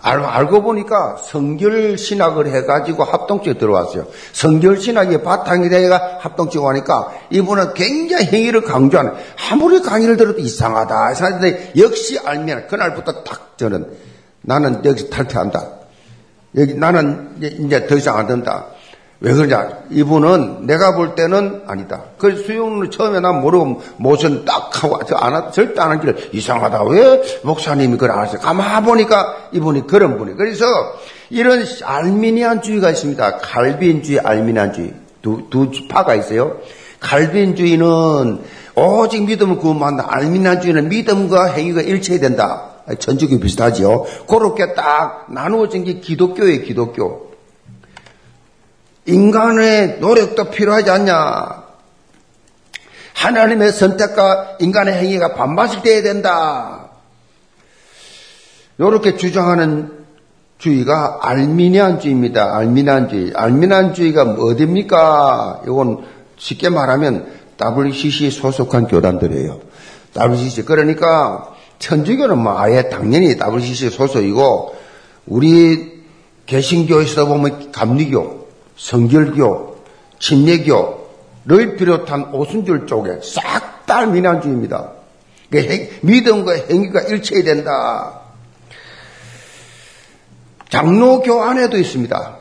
알 0.00 0.46
고 0.46 0.62
보니까 0.62 1.16
성결 1.16 1.98
신학을 1.98 2.48
해가지고 2.48 3.04
합동체에 3.04 3.54
들어왔어요. 3.54 4.06
성결 4.32 4.80
신학이 4.80 5.22
바탕이 5.22 5.68
되가 5.68 6.18
합동체에 6.20 6.62
오니까 6.62 7.12
이분은 7.30 7.74
굉장히 7.74 8.26
행위를 8.26 8.62
강조하는 8.62 9.12
아무리 9.50 9.80
강의를 9.82 10.16
들어도 10.16 10.38
이상하다. 10.38 11.12
이상한데 11.12 11.72
역시 11.78 12.18
알면 12.18 12.68
그날부터 12.68 13.24
딱 13.24 13.58
저는 13.58 13.86
나는 14.42 14.84
여기서 14.84 15.08
탈퇴한다. 15.08 15.66
여기 16.56 16.74
나는 16.74 17.36
이제 17.40 17.86
더 17.86 17.96
이상 17.96 18.16
안 18.16 18.26
된다. 18.26 18.66
왜 19.20 19.32
그러냐? 19.32 19.68
이분은 19.90 20.66
내가 20.66 20.94
볼 20.94 21.16
때는 21.16 21.62
아니다. 21.66 22.02
그 22.18 22.36
수용을 22.36 22.90
처음에 22.90 23.18
난 23.18 23.40
모르고 23.40 23.82
모션 23.96 24.44
딱 24.44 24.70
하고 24.82 25.00
안 25.16 25.34
하, 25.34 25.50
절대 25.50 25.80
안 25.80 25.90
하기를 25.90 26.30
이상하다. 26.32 26.84
왜 26.84 27.22
목사님이 27.42 27.92
그걸 27.94 28.12
안 28.12 28.20
하세요? 28.20 28.40
가만 28.40 28.84
보니까 28.84 29.48
이분이 29.52 29.88
그런 29.88 30.18
분이. 30.18 30.36
그래서 30.36 30.64
이런 31.30 31.64
알미니안주의가 31.82 32.90
있습니다. 32.90 33.38
갈비인주의, 33.38 34.20
알미니안주의. 34.20 34.94
두, 35.20 35.42
두 35.50 35.68
파가 35.88 36.14
있어요. 36.14 36.58
갈비인주의는 37.00 38.40
오직 38.76 39.24
믿음을 39.24 39.56
구원한다. 39.58 40.06
알미니안주의는 40.10 40.88
믿음과 40.88 41.46
행위가 41.46 41.82
일치해야 41.82 42.20
된다. 42.20 42.70
전적이 43.00 43.40
비슷하지요. 43.40 44.06
그렇게 44.28 44.74
딱 44.74 45.26
나누어진 45.32 45.82
게 45.82 45.94
기독교예요, 45.94 46.62
기독교. 46.62 47.27
인간의 49.08 49.98
노력도 50.00 50.50
필요하지 50.50 50.90
않냐? 50.90 51.64
하나님의 53.14 53.72
선택과 53.72 54.58
인간의 54.60 54.94
행위가 54.94 55.34
반반씩 55.34 55.82
돼야 55.82 56.02
된다. 56.02 56.90
이렇게 58.78 59.16
주장하는 59.16 59.98
주의가 60.58 61.20
알미니안주의입니다. 61.22 62.56
알미니안주의. 62.56 63.32
알미니안주의가 63.34 64.36
어디입니까? 64.38 65.62
이건 65.64 66.04
쉽게 66.36 66.68
말하면 66.68 67.26
WCC 67.60 68.30
소속한 68.30 68.86
교단들이에요. 68.86 69.60
WCC. 70.16 70.64
그러니까 70.64 71.54
천주교는 71.78 72.38
뭐 72.38 72.58
아예 72.58 72.88
당연히 72.88 73.36
WCC 73.36 73.90
소속이고 73.90 74.76
우리 75.26 75.98
개신교에서 76.46 77.26
보면 77.26 77.72
감리교, 77.72 78.47
성결교, 78.78 79.76
침례교를 80.20 81.76
비롯한 81.76 82.32
오순절 82.32 82.86
쪽에 82.86 83.18
싹다 83.22 83.98
알미니안주의입니다. 83.98 84.92
믿음과 86.02 86.52
행위가 86.70 87.02
일체해야 87.02 87.44
된다. 87.44 88.20
장로교 90.70 91.42
안에도 91.42 91.76
있습니다. 91.76 92.36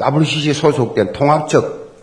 WCC 0.00 0.54
소속된 0.54 1.12
통합적, 1.12 1.94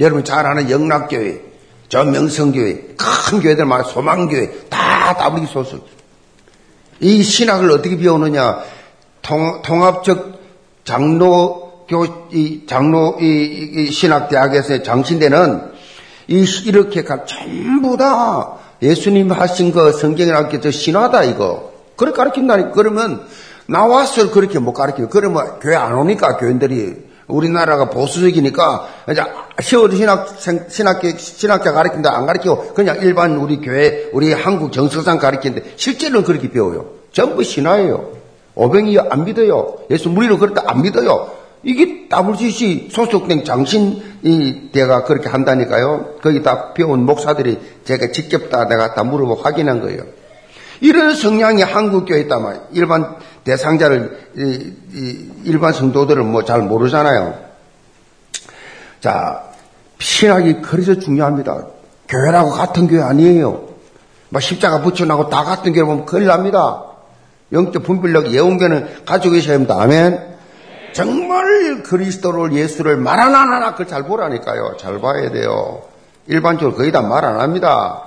여러분 0.00 0.24
잘 0.24 0.46
아는 0.46 0.70
영락교회, 0.70 1.42
저 1.88 2.04
명성교회, 2.04 2.96
큰 2.96 3.40
교회들 3.40 3.66
많아 3.66 3.84
소망교회, 3.84 4.68
다 4.68 5.16
WCC 5.16 5.52
소속. 5.52 5.88
이 7.00 7.22
신학을 7.22 7.70
어떻게 7.70 7.96
배우느냐? 7.98 8.62
통, 9.22 9.60
통합적 9.62 10.40
장로 10.84 11.65
교, 11.88 12.04
이 12.32 12.66
장로, 12.66 13.16
이, 13.20 13.70
이 13.74 13.90
신학대학에서 13.90 14.82
장신대는 14.82 15.62
이, 16.28 16.44
이렇게 16.66 17.04
가, 17.04 17.24
전부 17.24 17.96
다 17.96 18.56
예수님 18.82 19.30
하신 19.30 19.72
거 19.72 19.92
성경이라고 19.92 20.60
저 20.60 20.70
신화다, 20.70 21.24
이거. 21.24 21.72
그렇게 21.96 22.16
가르친다니. 22.16 22.72
그러면 22.72 23.22
나와서 23.66 24.30
그렇게 24.30 24.58
못 24.58 24.72
가르쳐요. 24.72 25.08
그러면 25.08 25.58
교회 25.60 25.74
안 25.76 25.94
오니까 25.94 26.36
교인들이 26.36 27.06
우리나라가 27.26 27.90
보수적이니까 27.90 28.86
이제 29.10 29.22
시어 29.60 29.90
신학 29.90 30.28
신학계 30.68 31.16
신학자 31.16 31.72
가르친다 31.72 32.16
안 32.16 32.26
가르치고 32.26 32.74
그냥 32.74 32.98
일반 33.00 33.36
우리 33.36 33.60
교회 33.60 34.08
우리 34.12 34.32
한국 34.32 34.72
정석상 34.72 35.18
가르치는데 35.18 35.72
실제로는 35.76 36.24
그렇게 36.24 36.50
배워요. 36.50 36.86
전부 37.12 37.42
신화예요. 37.42 38.12
오병이 38.54 38.98
안 39.10 39.24
믿어요. 39.24 39.78
예수 39.90 40.08
무리로 40.08 40.38
그랬다 40.38 40.62
안 40.66 40.82
믿어요. 40.82 41.30
이게 41.66 42.08
WCC 42.08 42.90
소속된 42.92 43.44
장신이 43.44 44.70
대가 44.72 45.02
그렇게 45.02 45.28
한다니까요. 45.28 46.14
거기 46.22 46.40
다 46.40 46.72
배운 46.74 47.04
목사들이 47.04 47.58
제가 47.84 48.12
직접 48.12 48.50
다 48.50 48.68
내가 48.68 48.94
다 48.94 49.02
물어보고 49.02 49.42
확인한 49.42 49.80
거예요. 49.80 50.04
이런 50.80 51.16
성향이 51.16 51.62
있단 51.62 52.40
말이에요. 52.40 52.64
일반 52.70 53.16
대상자를, 53.42 54.30
일반 55.42 55.72
성도들은 55.72 56.30
뭐잘 56.30 56.62
모르잖아요. 56.62 57.34
자, 59.00 59.42
신학이 59.98 60.60
그래서 60.62 60.94
중요합니다. 60.94 61.66
교회라고 62.08 62.50
같은 62.50 62.86
교회 62.86 63.02
아니에요. 63.02 63.70
막 64.28 64.40
십자가 64.40 64.82
붙여놓고 64.82 65.30
다 65.30 65.42
같은 65.42 65.72
교회 65.72 65.82
보면 65.82 66.06
큰일 66.06 66.26
납니다. 66.26 66.84
영적 67.52 67.82
분별력 67.82 68.30
예언교는 68.30 69.04
가지고 69.04 69.34
계셔야 69.34 69.54
합니다. 69.54 69.80
아멘. 69.80 70.35
정말 70.96 71.82
그리스도를 71.82 72.52
예수를 72.54 72.96
말 72.96 73.18
안 73.20 73.34
하나 73.34 73.72
그걸 73.72 73.86
잘 73.86 74.04
보라니까요. 74.04 74.76
잘 74.78 74.98
봐야 75.00 75.30
돼요. 75.30 75.82
일반적으로 76.26 76.74
거의 76.76 76.90
다 76.92 77.02
말 77.02 77.24
안 77.24 77.40
합니다. 77.40 78.02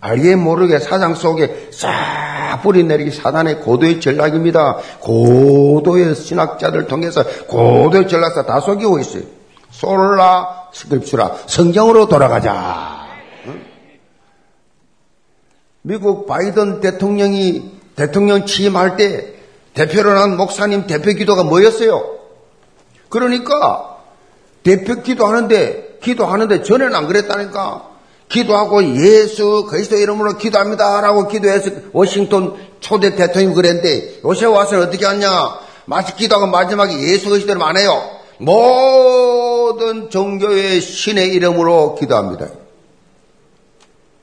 알게 0.00 0.36
모르게 0.36 0.78
사장 0.78 1.14
속에 1.14 1.68
싹 1.72 2.60
뿌리내리기 2.62 3.10
사단의 3.10 3.60
고도의 3.60 4.00
전략입니다. 4.00 4.76
고도의 5.00 6.14
신학자들 6.14 6.86
통해서 6.86 7.22
고도의 7.48 8.08
전략사 8.08 8.44
다 8.46 8.60
속이고 8.60 8.98
있어요. 9.00 9.22
솔라 9.70 10.68
스크립슈라 10.72 11.32
성경으로 11.46 12.06
돌아가자. 12.08 13.04
미국 15.82 16.26
바이든 16.26 16.80
대통령이 16.80 17.72
대통령 17.96 18.46
취임할 18.46 18.96
때 18.96 19.33
대표로 19.74 20.14
난 20.14 20.36
목사님 20.36 20.86
대표 20.86 21.12
기도가 21.12 21.44
뭐였어요? 21.44 22.18
그러니까 23.08 23.98
대표 24.62 25.02
기도하는데 25.02 25.98
기도하는데 26.02 26.62
전에는 26.62 26.94
안 26.94 27.06
그랬다니까 27.06 27.90
기도하고 28.28 28.82
예수 28.96 29.66
그리스도 29.68 29.96
이름으로 29.96 30.36
기도합니다라고 30.38 31.28
기도해서 31.28 31.70
워싱턴 31.92 32.56
초대 32.80 33.14
대통령이 33.14 33.54
그랬는데 33.54 34.20
요새 34.24 34.46
와서는 34.46 34.88
어떻게 34.88 35.04
하냐? 35.04 35.28
마치 35.86 36.14
기도하고 36.16 36.46
마지막에 36.46 36.98
예수 36.98 37.28
그리스도 37.28 37.52
이름 37.52 37.62
안 37.62 37.76
해요. 37.76 38.02
모든 38.38 40.10
종교의 40.10 40.80
신의 40.80 41.28
이름으로 41.34 41.94
기도합니다. 41.96 42.48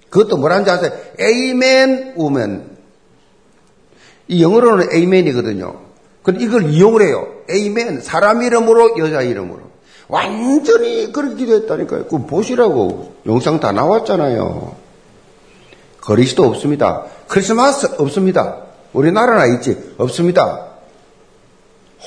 그것도 0.10 0.38
뭐라는지 0.38 0.72
아세요? 0.72 0.92
Amen 1.20 2.14
women. 2.18 2.81
이 4.32 4.42
영어로는 4.42 4.94
Amen이거든요. 4.94 5.76
근데 6.24 6.44
이걸 6.46 6.70
이용을 6.70 7.02
해요. 7.02 7.28
에이멘. 7.50 8.00
사람 8.00 8.42
이름으로 8.42 8.98
여자 8.98 9.22
이름으로. 9.22 9.60
완전히 10.08 11.12
그렇게 11.12 11.36
기도했다니까요. 11.36 12.06
그 12.06 12.26
보시라고 12.26 13.14
영상 13.26 13.60
다 13.60 13.74
나왔잖아요. 13.74 14.76
그리스도 16.00 16.46
없습니다. 16.46 17.06
크리스마스 17.28 17.88
없습니다. 17.98 18.64
우리나라나 18.94 19.48
있지 19.48 19.94
없습니다. 19.98 20.68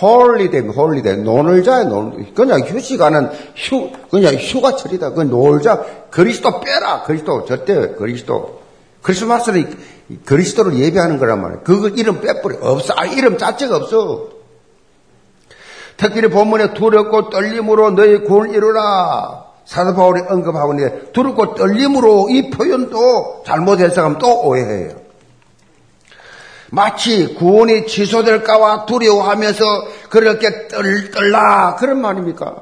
Holiday, 0.01 0.63
holiday, 0.63 1.19
노늘자에 1.19 1.85
놀, 1.85 2.33
그냥 2.35 2.61
휴식하는 2.61 3.31
휴, 3.55 3.91
그냥 4.11 4.35
휴가철이다. 4.35 5.11
그 5.11 5.21
놀자. 5.21 5.85
그리스도 6.11 6.61
빼라. 6.61 7.03
그리스도 7.03 7.45
절대 7.45 7.95
그리스도. 7.95 8.64
크리스마스는 9.05 9.77
그리스도를 10.25 10.79
예배하는 10.79 11.19
거란 11.19 11.43
말이에요. 11.43 11.61
그거 11.63 11.89
이름 11.89 12.23
빼버려. 12.23 12.57
없어. 12.63 12.95
아, 12.97 13.05
이름 13.05 13.37
자체가 13.37 13.77
없어. 13.77 14.31
특별히 15.99 16.29
본문에 16.29 16.73
두렵고 16.73 17.29
떨림으로 17.29 17.91
너희 17.91 18.25
구원을 18.25 18.55
이루라. 18.55 19.45
사도 19.67 19.95
바울이 19.95 20.23
언급하고 20.27 20.73
있는데 20.73 21.13
두렵고 21.13 21.55
떨림으로 21.55 22.29
이 22.31 22.51
표현도 22.51 23.45
잘못 23.47 23.79
해석하면 23.81 24.19
또 24.19 24.49
오해해요. 24.49 24.97
마치 26.71 27.35
구원이 27.35 27.87
취소될까와 27.87 28.87
두려워하면서 28.87 29.65
그렇게 30.09 30.69
떨, 30.69 31.11
떨라 31.11 31.77
그런 31.77 32.01
말입니까? 32.01 32.57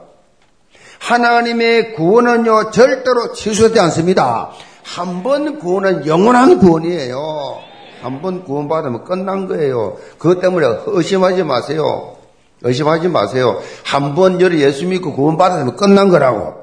하나님의 0.98 1.94
구원은요 1.94 2.72
절대로 2.72 3.33
취소되지 3.33 3.78
않습니다. 3.81 4.50
한 4.85 5.23
번 5.23 5.59
구원은 5.59 6.07
영원한 6.07 6.59
구원이에요. 6.59 7.59
한 8.03 8.21
번 8.21 8.42
구원받으면 8.45 9.05
끝난 9.05 9.47
거예요. 9.47 9.97
그것 10.18 10.40
때문에 10.40 10.66
의심하지 10.87 11.45
마세요. 11.45 12.16
의심하지 12.62 13.09
마세요. 13.09 13.61
한번 13.85 14.40
열이 14.40 14.61
예수 14.61 14.87
믿고 14.87 15.12
구원받았으면 15.14 15.77
끝난 15.77 16.09
거라고. 16.09 16.62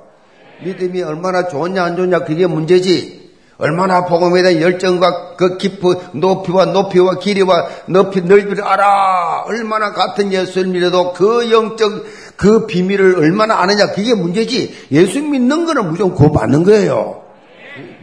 믿음이 0.64 1.02
얼마나 1.02 1.48
좋냐 1.48 1.82
안 1.84 1.96
좋냐 1.96 2.20
그게 2.26 2.46
문제지. 2.46 3.20
얼마나 3.58 4.06
복음에 4.06 4.42
대한 4.42 4.62
열정과 4.62 5.36
그 5.36 5.58
깊은 5.58 5.96
높이와 6.20 6.66
높이와 6.66 7.20
길이와 7.20 7.68
높이 7.88 8.22
넓이를 8.22 8.64
알아. 8.64 9.44
얼마나 9.48 9.92
같은 9.94 10.32
예수를 10.34 10.70
믿어도 10.72 11.14
그 11.14 11.50
영적 11.52 12.04
그 12.38 12.66
비밀을 12.68 13.18
얼마나 13.18 13.60
아느냐 13.60 13.92
그게 13.92 14.14
문제지. 14.14 14.74
예수 14.92 15.22
믿는 15.22 15.66
거는 15.66 15.90
무조건 15.90 16.16
구원받는 16.16 16.64
거예요. 16.66 17.19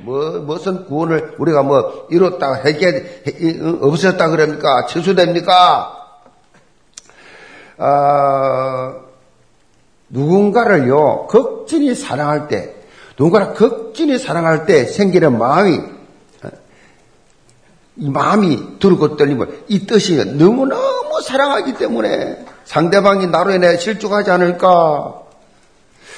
뭐, 0.06 0.38
무슨 0.38 0.86
구원을 0.86 1.34
우리가 1.36 1.64
뭐 1.64 2.06
이뤘다, 2.10 2.54
해결, 2.64 3.04
없었다 3.80 4.28
그럽니까? 4.28 4.86
취소됩니까? 4.86 5.96
어, 7.76 8.94
누군가를요, 10.08 11.26
극진히 11.26 11.96
사랑할 11.96 12.46
때, 12.46 12.76
누군가를 13.18 13.54
극진히 13.54 14.16
사랑할 14.16 14.64
때 14.64 14.84
생기는 14.84 15.36
마음이, 15.36 15.80
이 17.96 18.08
마음이 18.08 18.78
두르고 18.78 19.16
떨리면 19.16 19.64
이 19.66 19.86
뜻이 19.86 20.24
너무너무 20.24 21.20
사랑하기 21.20 21.74
때문에 21.78 22.44
상대방이 22.64 23.26
나로 23.26 23.52
인해 23.54 23.76
실족하지 23.76 24.30
않을까? 24.30 25.22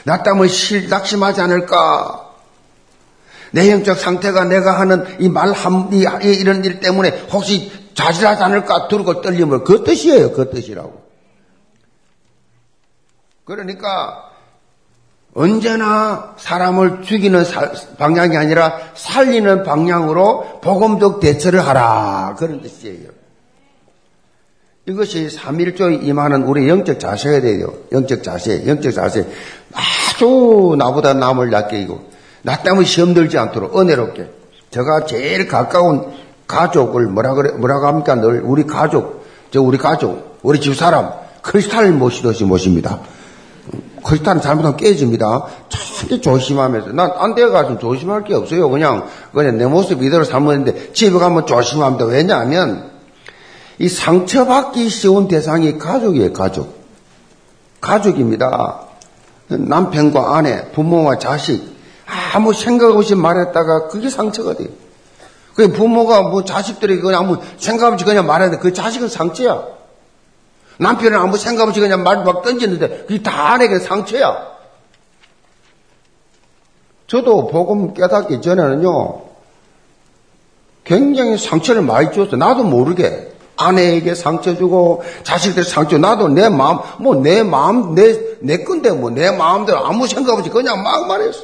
나 0.04 0.22
때문에 0.22 0.48
실, 0.48 0.90
낙심하지 0.90 1.40
않을까? 1.40 2.27
내 3.52 3.70
영적 3.70 3.98
상태가 3.98 4.44
내가 4.44 4.78
하는 4.78 5.04
이 5.18 5.28
말, 5.28 5.52
한, 5.52 5.90
이, 5.92 6.06
이런 6.22 6.64
일 6.64 6.80
때문에 6.80 7.10
혹시 7.32 7.72
자질하지 7.94 8.42
않을까? 8.42 8.88
두르고 8.88 9.20
떨림을 9.22 9.64
그 9.64 9.82
뜻이에요. 9.84 10.32
그 10.32 10.50
뜻이라고. 10.50 11.02
그러니까 13.44 14.28
언제나 15.34 16.34
사람을 16.36 17.02
죽이는 17.02 17.44
사, 17.44 17.72
방향이 17.98 18.36
아니라 18.36 18.78
살리는 18.94 19.62
방향으로 19.62 20.60
복음적 20.60 21.20
대처를 21.20 21.66
하라. 21.66 22.36
그런 22.38 22.60
뜻이에요. 22.60 23.10
이것이 24.88 25.28
3일조에 25.28 26.02
임하는 26.02 26.44
우리 26.44 26.68
영적 26.68 26.98
자세가 26.98 27.40
돼요. 27.42 27.74
영적 27.92 28.22
자세, 28.22 28.66
영적 28.66 28.92
자세. 28.92 29.26
아주 29.74 30.74
나보다 30.78 31.12
남을 31.12 31.50
낮게 31.50 31.82
이고, 31.82 32.07
나 32.42 32.56
때문에 32.62 32.84
시험 32.84 33.14
들지 33.14 33.38
않도록 33.38 33.78
은혜롭게. 33.78 34.30
제가 34.70 35.06
제일 35.06 35.48
가까운 35.48 36.12
가족을 36.46 37.06
뭐라 37.06 37.34
그래, 37.34 37.52
뭐라고 37.52 37.86
합니까? 37.86 38.14
늘 38.14 38.42
우리 38.44 38.66
가족, 38.66 39.24
저 39.50 39.60
우리 39.62 39.78
가족, 39.78 40.38
우리 40.42 40.60
집 40.60 40.74
사람, 40.74 41.10
크리스탈 41.42 41.92
모시듯이 41.92 42.44
모십니다. 42.44 43.00
크리스탈은 44.04 44.40
잘못하면 44.40 44.76
깨집니다. 44.76 45.46
절대 45.68 46.20
조심하면서. 46.20 46.92
난 46.92 47.10
안 47.16 47.34
돼가지고 47.34 47.78
조심할 47.78 48.24
게 48.24 48.34
없어요. 48.34 48.70
그냥, 48.70 49.06
그냥 49.34 49.58
내 49.58 49.66
모습 49.66 50.02
이대로 50.02 50.24
살면는데 50.24 50.92
집에 50.92 51.18
가면 51.18 51.46
조심합니다. 51.46 52.04
왜냐하면, 52.06 52.90
이 53.78 53.88
상처받기 53.88 54.88
쉬운 54.88 55.28
대상이 55.28 55.78
가족이에요, 55.78 56.32
가족. 56.32 56.78
가족입니다. 57.80 58.80
남편과 59.48 60.36
아내, 60.36 60.70
부모와 60.72 61.18
자식, 61.18 61.77
아무 62.34 62.52
생각 62.54 62.90
없이 62.96 63.14
말했다가 63.14 63.88
그게 63.88 64.08
상처가 64.08 64.54
돼요. 64.54 64.68
그 65.54 65.72
부모가 65.72 66.22
뭐 66.22 66.44
자식들이 66.44 67.00
그냥 67.00 67.20
아무 67.24 67.38
생각 67.58 67.92
없이 67.92 68.04
그냥 68.04 68.26
말하는데 68.26 68.58
그 68.60 68.72
자식은 68.72 69.08
상처야. 69.08 69.62
남편은 70.78 71.18
아무 71.18 71.36
생각 71.36 71.68
없이 71.68 71.80
그냥 71.80 72.02
말 72.02 72.24
막 72.24 72.42
던지는데 72.42 73.04
그게 73.08 73.22
다 73.22 73.52
아내에게 73.52 73.80
상처야. 73.80 74.46
저도 77.08 77.48
복음 77.48 77.94
깨닫기 77.94 78.40
전에는요, 78.42 79.22
굉장히 80.84 81.38
상처를 81.38 81.82
많이 81.82 82.12
줬어. 82.12 82.36
나도 82.36 82.64
모르게. 82.64 83.32
아내에게 83.56 84.14
상처 84.14 84.54
주고, 84.54 85.02
자식들 85.24 85.64
상처, 85.64 85.98
나도 85.98 86.28
내 86.28 86.48
마음, 86.48 86.78
뭐 87.00 87.16
내 87.16 87.42
마음, 87.42 87.94
내, 87.96 88.36
내 88.40 88.58
건데 88.62 88.90
뭐 88.92 89.10
내 89.10 89.32
마음대로 89.32 89.84
아무 89.84 90.06
생각 90.06 90.38
없이 90.38 90.48
그냥 90.50 90.82
막 90.82 91.08
말했어. 91.08 91.40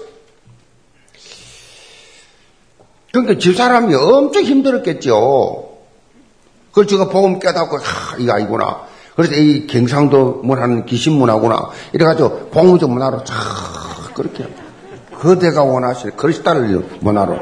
그러니까 3.14 3.38
집 3.38 3.56
사람이 3.56 3.94
엄청 3.94 4.42
힘들었겠죠. 4.42 5.68
그걸 6.70 6.86
제가 6.88 7.08
복음 7.08 7.38
깨닫고, 7.38 7.76
하, 7.76 8.16
이거 8.18 8.32
아니구나. 8.32 8.80
그래서 9.14 9.34
이 9.34 9.68
경상도 9.68 10.40
문화는 10.42 10.86
귀신 10.86 11.12
문화구나. 11.12 11.70
이래가지고 11.92 12.48
공무적 12.48 12.90
문화로 12.90 13.22
쫙 13.22 13.34
그렇게. 14.14 14.48
그대가 15.16 15.62
원하실 15.62 16.10
그리스도를 16.12 16.84
문화로. 16.98 17.38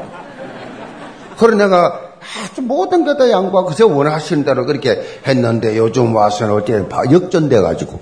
그래 1.39 1.55
내가 1.57 1.99
아주 2.43 2.61
모든 2.61 3.03
것다 3.03 3.31
양보하고 3.31 3.69
그저 3.69 3.87
원하시는 3.87 4.45
대로 4.45 4.67
그렇게 4.67 5.01
했는데 5.25 5.75
요즘 5.75 6.15
와서는 6.15 6.53
어째 6.53 6.85
역전돼가지고. 7.11 7.99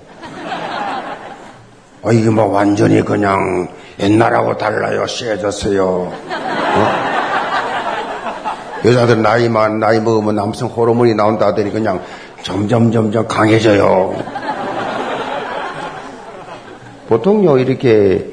어, 2.02 2.12
이게 2.12 2.28
뭐 2.28 2.44
완전히 2.46 3.02
그냥 3.02 3.68
옛날하고 3.98 4.58
달라요. 4.58 5.06
세졌어요. 5.06 5.84
어? 5.86 7.01
여자들 8.84 9.22
나이 9.22 9.48
만 9.48 9.78
나이 9.78 10.00
먹으면 10.00 10.34
남성 10.34 10.68
호르몬이 10.68 11.14
나온다 11.14 11.46
하더니 11.46 11.70
그냥 11.70 12.00
점점 12.42 12.90
점점 12.90 13.26
강해져요. 13.26 14.14
보통요 17.08 17.58
이렇게 17.58 18.32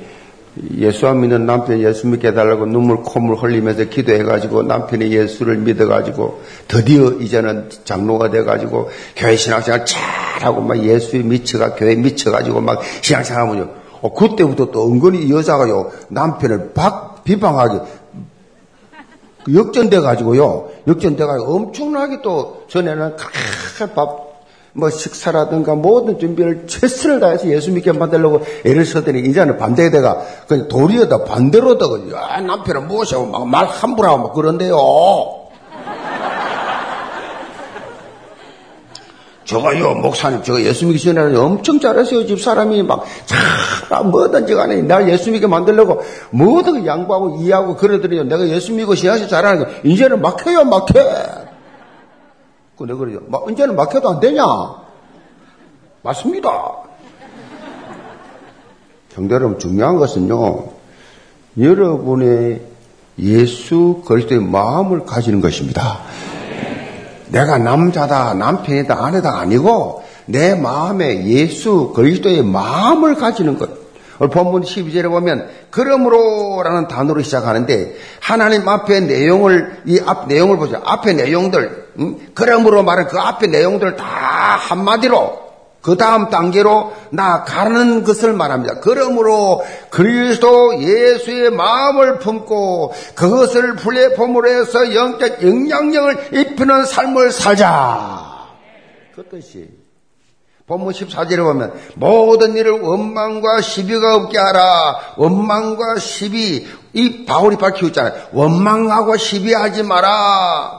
예수 0.77 1.07
안 1.07 1.21
믿는 1.21 1.45
남편 1.45 1.79
예수 1.79 2.07
믿게 2.07 2.29
해달라고 2.29 2.65
눈물 2.65 2.97
콧물 2.97 3.35
흘리면서 3.35 3.85
기도해가지고 3.85 4.63
남편이 4.63 5.11
예수를 5.11 5.57
믿어가지고 5.57 6.41
드디어 6.67 7.11
이제는 7.11 7.69
장로가 7.85 8.29
돼가지고 8.31 8.89
교회 9.15 9.35
신앙생활 9.35 9.85
잘하고 9.85 10.61
막 10.61 10.77
예수에 10.77 11.21
미쳐가 11.21 11.75
교회 11.75 11.95
미쳐가지고 11.95 12.61
막 12.61 12.81
신앙생활 13.01 13.43
하면요. 13.43 13.69
어, 14.01 14.13
그때부터 14.13 14.71
또 14.71 14.91
은근히 14.91 15.31
여자가요 15.31 15.91
남편을 16.09 16.71
박 16.73 17.23
비방하게 17.23 17.79
역전돼 19.53 19.99
가지고요. 19.99 20.69
역전돼 20.87 21.25
가지고 21.25 21.55
엄청나게 21.55 22.21
또 22.21 22.63
전에는 22.67 23.15
밥, 23.95 24.29
뭐 24.73 24.89
식사라든가 24.89 25.75
모든 25.75 26.19
준비를 26.19 26.67
최선을 26.67 27.19
다해서 27.19 27.49
예수 27.49 27.71
믿게 27.71 27.91
만들려고 27.91 28.41
애를 28.65 28.85
쓰더니 28.85 29.21
이제는 29.21 29.57
반대되가 29.57 30.21
그냥 30.47 30.67
도리어다 30.67 31.23
반대로다 31.23 31.85
아, 32.15 32.41
남편을 32.41 32.81
모셔 32.81 33.23
막말 33.25 33.65
함부로 33.65 34.09
하고 34.09 34.23
막 34.23 34.33
그런데요. 34.33 35.38
저가요 39.49 39.95
목사님 39.95 40.43
저거 40.43 40.61
예수 40.61 40.85
믿기 40.85 41.03
전에는 41.03 41.35
엄청 41.37 41.79
잘했어요 41.79 42.25
집사람이 42.25 42.83
막 42.83 43.03
자, 43.25 44.01
뭐든지 44.01 44.53
간에 44.53 44.81
나 44.83 45.07
예수 45.09 45.31
믿게 45.31 45.47
만들려고 45.47 46.01
뭐든 46.31 46.85
양보하고 46.85 47.37
이해하고 47.41 47.75
그러더니 47.75 48.23
내가 48.25 48.47
예수 48.47 48.73
믿고 48.73 48.95
시야시 48.95 49.27
잘하는 49.27 49.65
거 49.65 49.71
이제는 49.83 50.21
막혀요 50.21 50.65
막혀 50.65 51.49
그 52.79 52.85
내가 52.85 52.97
그러죠. 52.97 53.19
막, 53.27 53.43
이제는 53.51 53.75
막혀도 53.75 54.09
안 54.09 54.19
되냐? 54.21 54.45
맞습니다. 56.01 56.49
형제 59.11 59.35
여러분, 59.35 59.59
중요한 59.59 59.97
것은요, 59.97 60.69
여러분의 61.59 62.61
예수 63.19 64.01
그리스도의 64.05 64.41
마음을 64.41 65.05
가지는 65.05 65.41
것입니다. 65.41 65.99
내가 67.29 67.57
남자다, 67.57 68.33
남편이다, 68.33 68.95
아내다 69.05 69.39
아니고, 69.39 70.03
내 70.25 70.53
마음에 70.55 71.25
예수 71.25 71.93
그리스도의 71.95 72.43
마음을 72.43 73.15
가지는 73.15 73.57
것. 73.57 73.69
본문 74.19 74.63
12절에 74.63 75.09
보면 75.09 75.47
그러므로라는 75.69 76.89
단어로 76.89 77.21
시작하는데 77.21 77.95
하나님 78.19 78.67
앞에 78.67 78.99
내용을 78.99 79.81
이 79.85 79.99
앞 80.05 80.27
내용을 80.27 80.57
보죠. 80.57 80.81
앞에 80.83 81.13
내용들 81.13 81.87
음? 81.99 82.17
그러므로 82.33 82.83
말은 82.83 83.07
그 83.07 83.17
앞에 83.17 83.47
내용들 83.47 83.95
다 83.95 84.03
한마디로 84.05 85.48
그 85.81 85.95
다음 85.95 86.29
단계로 86.29 86.93
나가는 87.11 88.03
것을 88.03 88.33
말합니다. 88.33 88.79
그러므로 88.81 89.63
그리스도 89.89 90.81
예수의 90.81 91.51
마음을 91.51 92.19
품고 92.19 92.93
그것을 93.15 93.75
플랫폼으로 93.75 94.49
해서 94.49 94.93
영적 94.93 95.41
영향력을 95.41 96.29
입히는 96.33 96.85
삶을 96.85 97.31
살자. 97.31 98.29
그 99.15 99.27
뜻이 99.29 99.69
본문 100.67 100.93
14절에 100.93 101.37
보면 101.37 101.73
모든 101.95 102.55
일을 102.55 102.79
원망과 102.81 103.61
시비가 103.61 104.15
없게 104.15 104.37
하라. 104.37 104.99
원망과 105.17 105.97
시비 105.97 106.67
이 106.93 107.25
바울이 107.25 107.57
밝히고 107.57 107.91
잖아요 107.91 108.13
원망하고 108.33 109.17
시비하지 109.17 109.83
마라. 109.83 110.78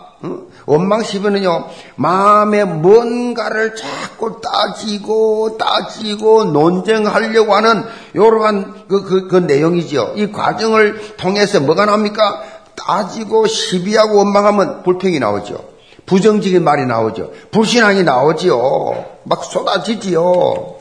원망 0.67 1.03
시비는요 1.03 1.67
마음에 1.97 2.65
뭔가를 2.65 3.75
자꾸 3.75 4.41
따지고 4.41 5.57
따지고 5.57 6.45
논쟁하려고 6.45 7.55
하는 7.55 7.85
이러한 8.15 8.85
그, 8.89 9.03
그, 9.05 9.29
그 9.29 9.37
내용이지요. 9.37 10.13
이 10.17 10.31
과정을 10.31 11.17
통해서 11.17 11.61
뭐가 11.61 11.87
나옵니까? 11.87 12.43
따지고 12.77 13.47
시비하고 13.47 14.19
원망하면 14.19 14.83
불평이 14.83 15.19
나오죠. 15.19 15.71
부정적인 16.07 16.65
말이 16.65 16.87
나오죠. 16.87 17.31
불신앙이 17.51 18.03
나오지요. 18.03 19.05
막 19.25 19.45
쏟아지지요. 19.45 20.80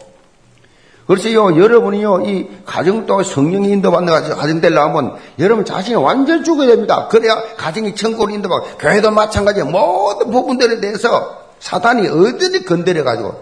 그래서요, 1.09 1.59
여러분이요, 1.59 2.21
이 2.27 2.47
가정도 2.67 3.23
성령이 3.23 3.71
인도받는 3.71 4.35
가정 4.35 4.61
되려면 4.61 5.15
여러분 5.39 5.65
자신이 5.65 5.95
완전 5.95 6.43
죽어야 6.43 6.67
됩니다. 6.67 7.07
그래야 7.07 7.35
가정이 7.57 7.95
천국을 7.95 8.31
인도받고, 8.35 8.77
교회도 8.77 9.09
마찬가지예요. 9.09 9.65
모든 9.65 10.29
부분들에 10.29 10.79
대해서 10.79 11.39
사단이 11.59 12.07
어디든지 12.07 12.63
건드려가지고, 12.63 13.33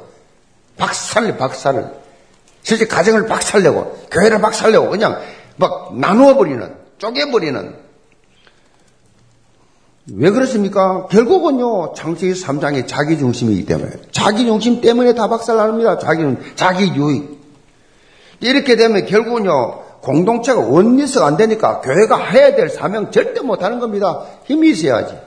박살, 0.78 1.36
박살을. 1.36 1.92
실제 2.64 2.88
가정을 2.88 3.26
박살내고, 3.26 3.98
교회를 4.12 4.40
박살내고, 4.40 4.90
그냥 4.90 5.20
막 5.58 5.94
나누어버리는, 5.94 6.74
쪼개버리는, 7.00 7.76
왜 10.14 10.30
그렇습니까? 10.32 11.08
결국은요, 11.08 11.96
창세기 11.96 12.32
3장의 12.32 12.88
자기 12.88 13.18
중심이기 13.18 13.66
때문에. 13.66 13.92
자기 14.14 14.46
중심 14.46 14.80
때문에 14.80 15.16
다 15.16 15.28
박살납니다. 15.28 15.98
자기, 15.98 16.24
자기 16.56 16.96
유익. 16.96 17.37
이렇게 18.40 18.76
되면 18.76 19.06
결국은요, 19.06 19.84
공동체가 20.02 20.62
원리스가 20.62 21.26
안 21.26 21.38
되니까 21.38 21.82
교회가 21.82 22.18
해야 22.18 22.56
될 22.56 22.70
사명 22.70 23.12
절대 23.12 23.42
못 23.42 23.64
하는 23.64 23.80
겁니다. 23.80 24.24
힘이 24.46 24.70
있어야지. 24.70 25.18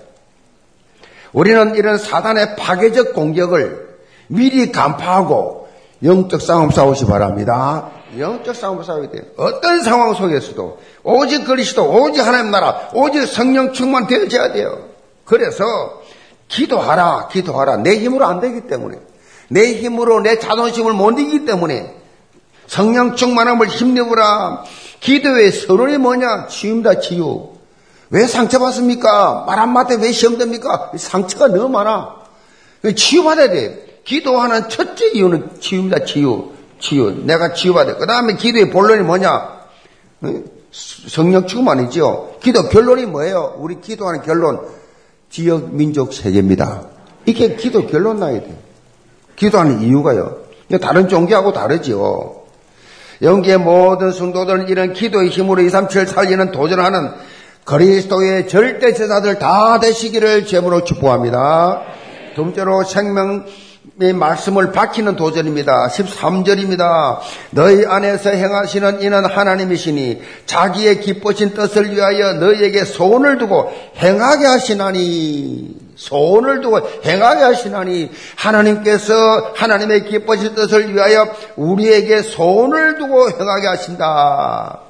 우리는 1.33 1.75
이런 1.75 1.99
사단의 1.99 2.57
파괴적 2.57 3.13
공격을 3.15 3.99
미리 4.29 4.73
간파하고 4.73 5.69
영적 6.03 6.41
싸움 6.41 6.71
싸우시 6.71 7.05
바랍니다. 7.07 7.91
영적 8.19 8.57
싸움을 8.57 8.85
싸워야 8.85 9.11
돼요. 9.11 9.23
어떤 9.37 9.83
상황 9.83 10.15
속에서도 10.15 10.79
오직 11.05 11.45
그리스도, 11.45 11.89
오직 11.91 12.21
하나님 12.21 12.51
나라, 12.51 12.89
오직 12.95 13.27
성령 13.27 13.73
충만 13.73 14.07
되어져야 14.07 14.53
돼요. 14.53 14.89
그래서 15.25 15.65
기도하라, 16.49 17.29
기도하라. 17.31 17.79
내 17.79 17.99
힘으로 17.99 18.27
안 18.27 18.41
되기 18.41 18.63
때문에. 18.63 18.99
내 19.49 19.75
힘으로 19.75 20.21
내 20.21 20.39
자존심을 20.39 20.93
못 20.93 21.19
이기기 21.19 21.45
때문에 21.45 22.00
성령 22.71 23.17
충만함을 23.17 23.67
힘내보라. 23.67 24.63
기도의 25.01 25.51
서론이 25.51 25.99
뭐냐? 25.99 26.47
치유입니다, 26.47 27.01
치유. 27.01 27.49
왜 28.11 28.29
상처받습니까? 28.29 29.43
말 29.45 29.59
한마디 29.59 29.97
왜 29.97 30.13
시험됩니까? 30.13 30.93
상처가 30.97 31.49
너무 31.49 31.69
많아. 31.69 32.15
치유받아야 32.95 33.51
돼. 33.51 34.01
기도하는 34.05 34.69
첫째 34.69 35.09
이유는 35.09 35.59
치유입니다, 35.59 36.05
치유. 36.05 36.53
치유. 36.79 37.11
내가 37.25 37.55
치유받아. 37.55 37.97
그 37.97 38.07
다음에 38.07 38.37
기도의 38.37 38.71
본론이 38.71 39.03
뭐냐? 39.03 39.63
성령 40.71 41.49
충만이죠. 41.49 42.37
기도 42.41 42.69
결론이 42.69 43.07
뭐예요? 43.07 43.57
우리 43.59 43.81
기도하는 43.81 44.23
결론. 44.23 44.61
지역 45.29 45.75
민족 45.75 46.15
세계입니다. 46.15 46.85
이게 47.27 47.57
기도 47.57 47.89
결론 47.89 48.21
나야 48.21 48.35
돼. 48.35 48.57
기도하는 49.35 49.83
이유가요. 49.83 50.37
다른 50.81 51.09
종교하고 51.09 51.53
다르죠. 51.53 52.40
영계의 53.23 53.59
모든 53.59 54.13
성도들은 54.13 54.69
이런 54.69 54.93
기도의 54.93 55.29
힘으로 55.29 55.63
2, 55.63 55.69
3, 55.69 55.89
7 55.89 56.07
살리는 56.07 56.53
도전하는 56.53 57.11
그리스도의 57.65 58.49
절대 58.49 58.93
제사들 58.93 59.39
다 59.39 59.79
되시기를 59.79 60.47
제물로 60.47 60.85
축복합니다. 60.85 61.83
두 62.35 62.43
번째로 62.43 62.85
생명 62.85 63.45
의 64.03 64.15
말씀을 64.15 64.73
밝히는 64.73 65.17
도전입니다. 65.17 65.89
13절입니다. 65.89 67.19
너희 67.51 67.85
안에서 67.85 68.31
행하시는 68.31 69.03
이는 69.03 69.27
하나님이시니 69.27 70.23
자기의 70.47 71.01
기쁘신 71.01 71.53
뜻을 71.53 71.95
위하여 71.95 72.35
너희에게 72.35 72.85
소원을 72.85 73.37
두고 73.37 73.71
행하게 73.99 74.47
하시나니 74.47 75.90
소원을 76.01 76.63
두고 76.63 76.81
행하게 77.05 77.43
하시나니 77.43 78.11
하나님께서 78.37 79.53
하나님의 79.55 80.07
기쁘신 80.07 80.55
뜻을 80.55 80.95
위하여 80.95 81.29
우리에게 81.57 82.23
소원을 82.23 82.97
두고 82.97 83.31
행하게 83.31 83.67
하신다. 83.67 84.81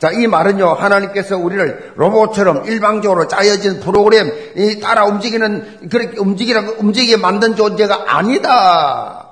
자, 0.00 0.10
이 0.10 0.26
말은요, 0.26 0.66
하나님께서 0.66 1.36
우리를 1.36 1.92
로봇처럼 1.94 2.64
일방적으로 2.64 3.28
짜여진 3.28 3.78
프로그램, 3.78 4.32
이 4.56 4.80
따라 4.80 5.04
움직이는, 5.04 5.88
그렇게 5.88 6.18
움직이라고, 6.18 6.74
움직이게 6.78 7.18
만든 7.18 7.54
존재가 7.54 8.06
아니다. 8.08 9.28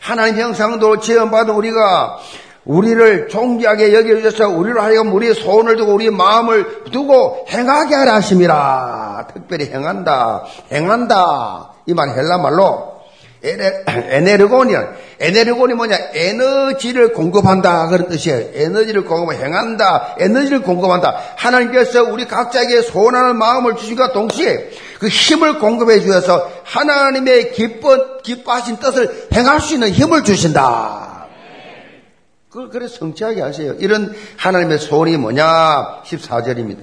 하나님 0.00 0.38
형상도 0.38 1.00
지원받은 1.00 1.52
우리가 1.52 2.18
우리를 2.64 3.28
존귀하게 3.28 3.92
여겨주셔서 3.94 4.48
우리를 4.48 4.82
하여금 4.82 5.12
우리의 5.14 5.34
소원을 5.34 5.76
두고 5.76 5.94
우리의 5.94 6.10
마음을 6.10 6.84
두고 6.90 7.46
행하게 7.50 7.94
하라 7.94 8.14
하심이라. 8.14 9.28
특별히 9.34 9.66
행한다. 9.66 10.44
행한다. 10.72 11.70
이 11.86 11.92
말 11.92 12.08
헬라 12.10 12.38
말로 12.38 12.94
에네르곤이야. 13.42 14.88
에네르곤이 15.20 15.74
뭐냐? 15.74 15.96
에너지를 16.14 17.12
공급한다. 17.12 17.88
그런 17.88 18.08
뜻이에요. 18.08 18.48
에너지를 18.54 19.04
공급, 19.04 19.34
행한다. 19.34 20.14
에너지를 20.18 20.62
공급한다. 20.62 21.14
하나님께서 21.36 22.04
우리 22.04 22.26
각자에게 22.26 22.80
소원하는 22.80 23.36
마음을 23.36 23.76
주시과 23.76 24.12
동시에 24.12 24.70
그 24.98 25.08
힘을 25.08 25.58
공급해 25.58 26.00
주셔서 26.00 26.50
하나님의 26.64 27.52
기뻐, 27.52 28.16
기뻐하신 28.22 28.78
뜻을 28.78 29.28
행할 29.34 29.60
수 29.60 29.74
있는 29.74 29.90
힘을 29.90 30.24
주신다. 30.24 31.13
그걸 32.54 32.68
그래 32.68 32.86
성취하게 32.86 33.42
하세요. 33.42 33.72
이런 33.80 34.14
하나님의 34.36 34.78
소원이 34.78 35.16
뭐냐? 35.16 36.02
14절입니다. 36.04 36.78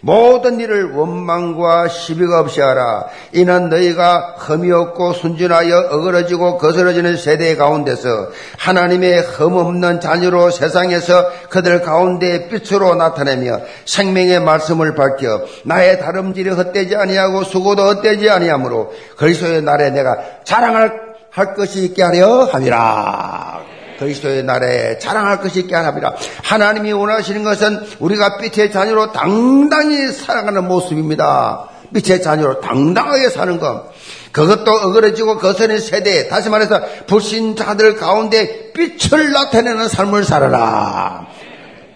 모든 0.00 0.58
일을 0.58 0.92
원망과 0.92 1.88
시비가 1.88 2.40
없이 2.40 2.62
하라. 2.62 3.08
이는 3.34 3.68
너희가 3.68 4.36
흠이 4.38 4.72
없고 4.72 5.12
순진하여 5.12 5.90
어그러지고 5.90 6.56
거스러지는 6.56 7.18
세대 7.18 7.56
가운데서 7.56 8.30
하나님의 8.56 9.20
흠 9.20 9.58
없는 9.58 10.00
자녀로 10.00 10.50
세상에서 10.50 11.28
그들 11.50 11.82
가운데 11.82 12.48
빛으로 12.48 12.94
나타내며 12.94 13.60
생명의 13.84 14.40
말씀을 14.40 14.94
밝혀 14.94 15.44
나의 15.64 16.00
다름질이 16.00 16.48
헛되지 16.48 16.96
아니하고 16.96 17.44
수고도 17.44 17.82
헛되지 17.82 18.30
아니하므로 18.30 18.94
그리스도의 19.18 19.60
날에 19.60 19.90
내가 19.90 20.16
자랑할 20.44 21.10
할 21.28 21.54
것이 21.54 21.84
있게 21.84 22.02
하려 22.02 22.44
함이라. 22.44 23.79
그리스도의 24.00 24.44
날에 24.44 24.98
자랑할 24.98 25.40
것이 25.40 25.60
있게 25.60 25.74
하나니라. 25.74 26.14
하나님이 26.42 26.92
원하시는 26.92 27.44
것은 27.44 27.86
우리가 27.98 28.38
빛의 28.38 28.72
자녀로 28.72 29.12
당당히 29.12 30.10
살아가는 30.10 30.66
모습입니다. 30.66 31.68
빛의 31.92 32.22
자녀로 32.22 32.60
당당하게 32.60 33.28
사는 33.28 33.58
것. 33.58 33.90
그것도 34.32 34.70
어그러지고 34.70 35.38
거스는 35.38 35.80
세대, 35.80 36.28
다시 36.28 36.48
말해서 36.48 36.80
불신자들 37.06 37.96
가운데 37.96 38.72
빛을 38.72 39.32
나타내는 39.32 39.88
삶을 39.88 40.24
살아라. 40.24 41.26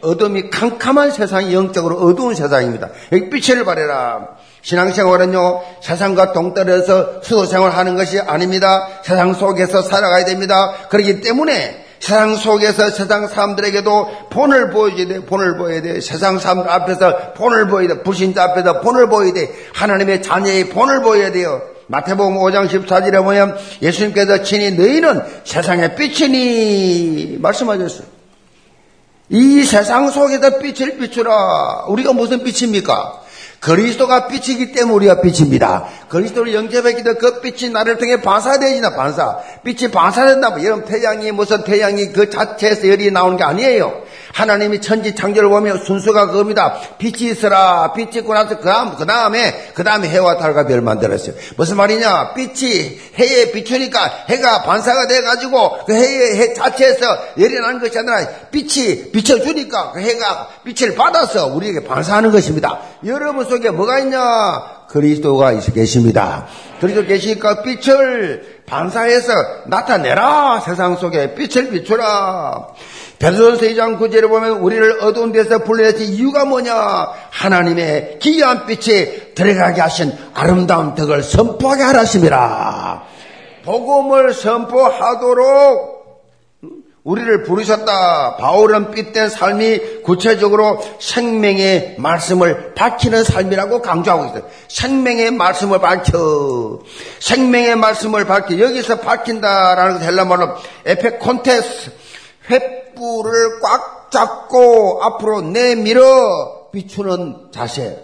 어둠이 0.02 0.50
캄캄한 0.50 1.12
세상이 1.12 1.54
영적으로 1.54 1.96
어두운 1.96 2.34
세상입니다. 2.34 2.90
여기 3.12 3.30
빛을 3.30 3.64
발해라. 3.64 4.28
신앙생활은요, 4.60 5.62
세상과 5.80 6.32
동떨어서 6.32 7.22
수도생활 7.22 7.70
하는 7.70 7.96
것이 7.96 8.18
아닙니다. 8.20 8.88
세상 9.02 9.32
속에서 9.32 9.80
살아가야 9.80 10.24
됩니다. 10.26 10.74
그렇기 10.90 11.20
때문에 11.20 11.83
세상 12.04 12.36
속에서 12.36 12.90
세상 12.90 13.26
사람들에게도 13.28 14.28
본을 14.28 14.68
보여줘야 14.72 15.08
돼. 15.08 15.20
본을 15.20 15.56
보여야 15.56 15.80
돼. 15.80 16.02
세상 16.02 16.38
사람들 16.38 16.70
앞에서 16.70 17.32
본을 17.32 17.68
보여야 17.68 17.88
돼. 17.88 18.02
불신자 18.02 18.42
앞에서 18.42 18.82
본을 18.82 19.08
보여야 19.08 19.32
돼. 19.32 19.50
하나님의 19.72 20.22
자녀의 20.22 20.68
본을 20.68 21.00
보여야 21.00 21.32
돼요. 21.32 21.62
마태복음 21.86 22.36
5장 22.36 22.68
14절에 22.68 23.24
보면 23.24 23.56
예수님께서 23.80 24.42
친히 24.42 24.72
너희는 24.72 25.22
세상의 25.44 25.96
빛이니 25.96 27.38
말씀하셨어요. 27.40 28.06
이 29.30 29.64
세상 29.64 30.10
속에서 30.10 30.58
빛을 30.58 30.98
비추라. 30.98 31.86
우리가 31.88 32.12
무슨 32.12 32.44
빛입니까? 32.44 33.24
그리스도가 33.60 34.28
빛이기 34.28 34.72
때문에 34.72 34.94
우리가 34.94 35.22
빛입니다. 35.22 35.86
그리스도를 36.14 36.54
영접했기 36.54 37.02
때문에 37.02 37.18
그 37.18 37.40
빛이 37.40 37.72
나를 37.72 37.98
통해 37.98 38.20
반사되지나 38.20 38.90
반사. 38.90 39.38
빛이 39.64 39.90
반사된다면 39.90 40.64
여러분 40.64 40.84
태양이 40.84 41.32
무슨 41.32 41.64
태양이 41.64 42.12
그 42.12 42.30
자체에서 42.30 42.88
열이 42.88 43.10
나오는 43.10 43.36
게 43.36 43.42
아니에요. 43.42 44.04
하나님이 44.32 44.80
천지 44.80 45.14
창조를 45.14 45.48
보면 45.48 45.84
순서가 45.84 46.26
그겁니다. 46.26 46.76
빛이 46.98 47.30
있어라. 47.30 47.92
빛이 47.92 48.18
있고 48.18 48.34
나서 48.34 48.58
그그 48.58 49.06
다음에, 49.06 49.70
그 49.74 49.84
다음에 49.84 50.08
해와 50.08 50.38
달과 50.38 50.66
별 50.66 50.80
만들었어요. 50.80 51.34
무슨 51.56 51.76
말이냐? 51.76 52.34
빛이 52.34 53.00
해에 53.18 53.52
비추니까 53.52 54.24
해가 54.28 54.62
반사가 54.62 55.06
돼 55.06 55.22
가지고 55.22 55.84
그 55.86 55.94
해의 55.94 56.36
해 56.36 56.54
자체에서 56.54 57.06
열이 57.38 57.60
나는 57.60 57.80
것이 57.80 57.96
아니라 57.98 58.26
빛이 58.50 59.12
비춰 59.12 59.40
주니까 59.40 59.92
그 59.92 60.00
해가 60.00 60.48
빛을 60.64 60.94
받아서 60.96 61.46
우리에게 61.46 61.84
반사하는 61.84 62.32
것입니다. 62.32 62.80
여러분 63.04 63.44
속에 63.44 63.70
뭐가 63.70 64.00
있냐? 64.00 64.83
그리스도가 64.94 65.58
계십니다. 65.58 66.46
그리스도 66.80 67.04
계시니까 67.04 67.62
빛을 67.62 68.60
반사해서 68.64 69.32
나타내라. 69.66 70.62
세상 70.64 70.96
속에 70.96 71.34
빛을 71.34 71.70
비추라. 71.70 72.68
베드로전서 73.18 73.66
2장 73.66 73.98
9절에 73.98 74.28
보면 74.28 74.58
우리를 74.58 75.02
어두운 75.02 75.32
데서 75.32 75.58
불러내신 75.58 76.14
이유가 76.14 76.44
뭐냐? 76.44 76.74
하나님의 77.30 78.20
기이한 78.20 78.66
빛에 78.66 79.32
들어가게 79.34 79.80
하신 79.80 80.12
아름다운 80.32 80.94
덕을 80.94 81.24
선포하게 81.24 81.82
하라심이라. 81.82 83.02
복음을 83.64 84.32
선포하도록 84.32 85.93
우리를 87.04 87.42
부르셨다. 87.42 88.36
바울은 88.36 88.90
빛된 88.90 89.28
삶이 89.28 90.02
구체적으로 90.02 90.82
생명의 90.98 91.96
말씀을 91.98 92.72
밝히는 92.74 93.24
삶이라고 93.24 93.82
강조하고 93.82 94.24
있어요. 94.26 94.50
생명의 94.68 95.30
말씀을 95.32 95.80
밝혀. 95.80 96.80
생명의 97.20 97.76
말씀을 97.76 98.24
밝혀. 98.24 98.58
여기서 98.58 99.00
밝힌다라는 99.00 99.98
것 99.98 100.02
헬라 100.02 100.24
말로 100.24 100.54
에페콘테스, 100.86 101.92
횃불을 102.48 103.60
꽉 103.62 104.10
잡고 104.10 105.02
앞으로 105.02 105.42
내밀어 105.42 106.70
비추는 106.72 107.50
자세. 107.52 108.02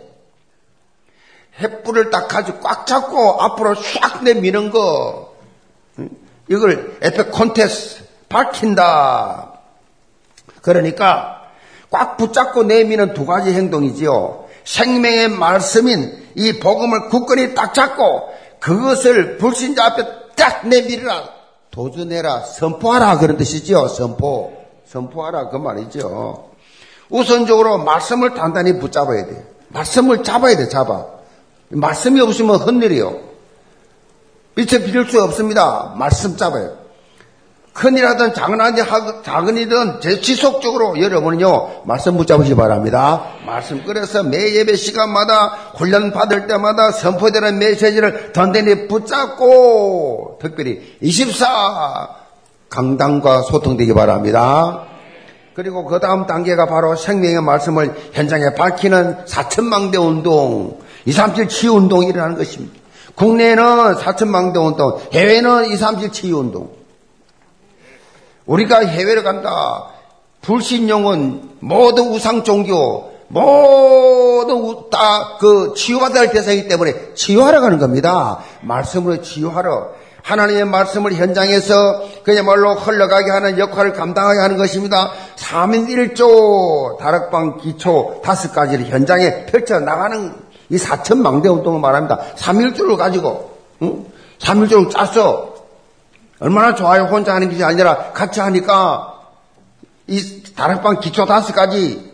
횃불을 1.59 2.11
딱 2.11 2.29
가지고 2.29 2.61
꽉 2.61 2.87
잡고 2.87 3.41
앞으로 3.41 3.75
샥 3.75 4.25
내미는 4.25 4.71
거. 4.71 5.35
이걸 6.49 6.99
에페콘테스, 7.01 8.10
밝힌다. 8.31 9.53
그러니까 10.63 11.43
꽉 11.91 12.17
붙잡고 12.17 12.63
내미는 12.63 13.13
두 13.13 13.27
가지 13.27 13.53
행동이지요. 13.53 14.47
생명의 14.65 15.29
말씀인 15.29 16.31
이 16.37 16.59
복음을 16.59 17.09
굳건히 17.09 17.55
딱 17.55 17.75
잡고 17.75 18.31
그것을 18.61 19.37
불신자 19.37 19.85
앞에 19.85 20.05
딱 20.37 20.67
내밀으라. 20.67 21.41
도전해라, 21.71 22.41
선포하라 22.41 23.19
그런 23.19 23.37
뜻이죠. 23.37 23.89
선포. 23.89 24.53
선포하라 24.87 25.51
그 25.51 25.57
말이죠. 25.57 26.51
우선적으로 27.11 27.79
말씀을 27.79 28.35
단단히 28.35 28.79
붙잡아야 28.79 29.27
돼. 29.27 29.47
말씀을 29.69 30.23
잡아야 30.23 30.57
돼, 30.57 30.69
잡아. 30.69 31.07
말씀이 31.69 32.21
없으면 32.21 32.57
헛일이요. 32.57 33.21
빛에 34.55 34.83
비릴 34.83 35.09
수 35.09 35.23
없습니다. 35.23 35.95
말씀 35.97 36.37
잡아요. 36.37 36.80
큰일하든 37.81 38.35
작은하든 38.35 38.85
작은이든 39.25 40.01
제 40.03 40.21
지속적으로 40.21 41.01
여러분은요 41.01 41.85
말씀 41.85 42.19
붙잡으시 42.19 42.51
기 42.51 42.55
바랍니다. 42.55 43.25
말씀 43.47 43.83
끌어서 43.83 44.23
매 44.23 44.55
예배 44.55 44.77
시간마다 44.77 45.47
훈련 45.77 46.13
받을 46.13 46.47
때마다 46.47 46.91
선포되는 46.93 47.59
메시지를 47.59 48.35
던데히 48.35 48.87
붙잡고 48.87 50.41
특별히 50.43 50.99
24 51.01 52.09
강당과 52.69 53.43
소통되기 53.43 53.95
바랍니다. 53.95 54.83
그리고 55.55 55.87
그 55.87 55.99
다음 56.01 56.27
단계가 56.27 56.67
바로 56.67 56.95
생명의 56.97 57.41
말씀을 57.41 57.95
현장에 58.13 58.53
밝히는 58.57 59.25
사천망대 59.25 59.97
운동, 59.97 60.79
237 61.07 61.49
치유 61.49 61.73
운동이 61.73 62.09
일어나는 62.09 62.37
것입니다. 62.37 62.79
국내에는 63.15 63.95
사천망대 63.95 64.59
운동, 64.59 64.99
해외는 65.13 65.65
237 65.73 66.13
치유 66.13 66.39
운동. 66.39 66.80
우리가 68.51 68.81
해외를 68.81 69.23
간다. 69.23 69.87
불신용은 70.43 71.51
모든 71.61 72.09
우상 72.09 72.43
종교, 72.43 73.13
모두 73.29 74.89
다 74.91 75.21
그 75.41 75.73
치유받아야 75.75 76.21
할 76.21 76.33
대상이기 76.33 76.69
때문에 76.69 77.15
치유하러 77.15 77.61
가는 77.61 77.79
겁니다. 77.79 78.41
말씀으로 78.61 79.23
치유하러. 79.23 79.89
하나님의 80.23 80.67
말씀을 80.67 81.15
현장에서 81.15 82.03
그야말로 82.25 82.75
흘러가게 82.75 83.31
하는 83.31 83.59
역할을 83.59 83.95
감당하게 83.95 84.41
하는 84.41 84.59
것입니다. 84.59 85.13
3인 85.37 85.89
1조 85.89 86.99
다락방 86.99 87.57
기초 87.57 88.21
다섯 88.23 88.53
가지를 88.53 88.87
현장에 88.87 89.47
펼쳐나가는 89.47 90.35
이 90.69 90.77
사천 90.77 91.23
망대 91.23 91.49
운동을 91.49 91.81
말합니다. 91.81 92.19
3일조를 92.37 92.99
가지고, 92.99 93.51
응? 93.83 94.05
3일조를 94.41 94.91
짜서 94.91 95.55
얼마나 96.41 96.75
좋아요. 96.75 97.05
혼자 97.05 97.35
하는 97.35 97.51
것이 97.51 97.63
아니라 97.63 98.13
같이 98.13 98.41
하니까 98.41 99.21
이 100.07 100.43
다락방 100.57 101.01
기초 101.01 101.27
다섯 101.27 101.53
가지 101.55 102.11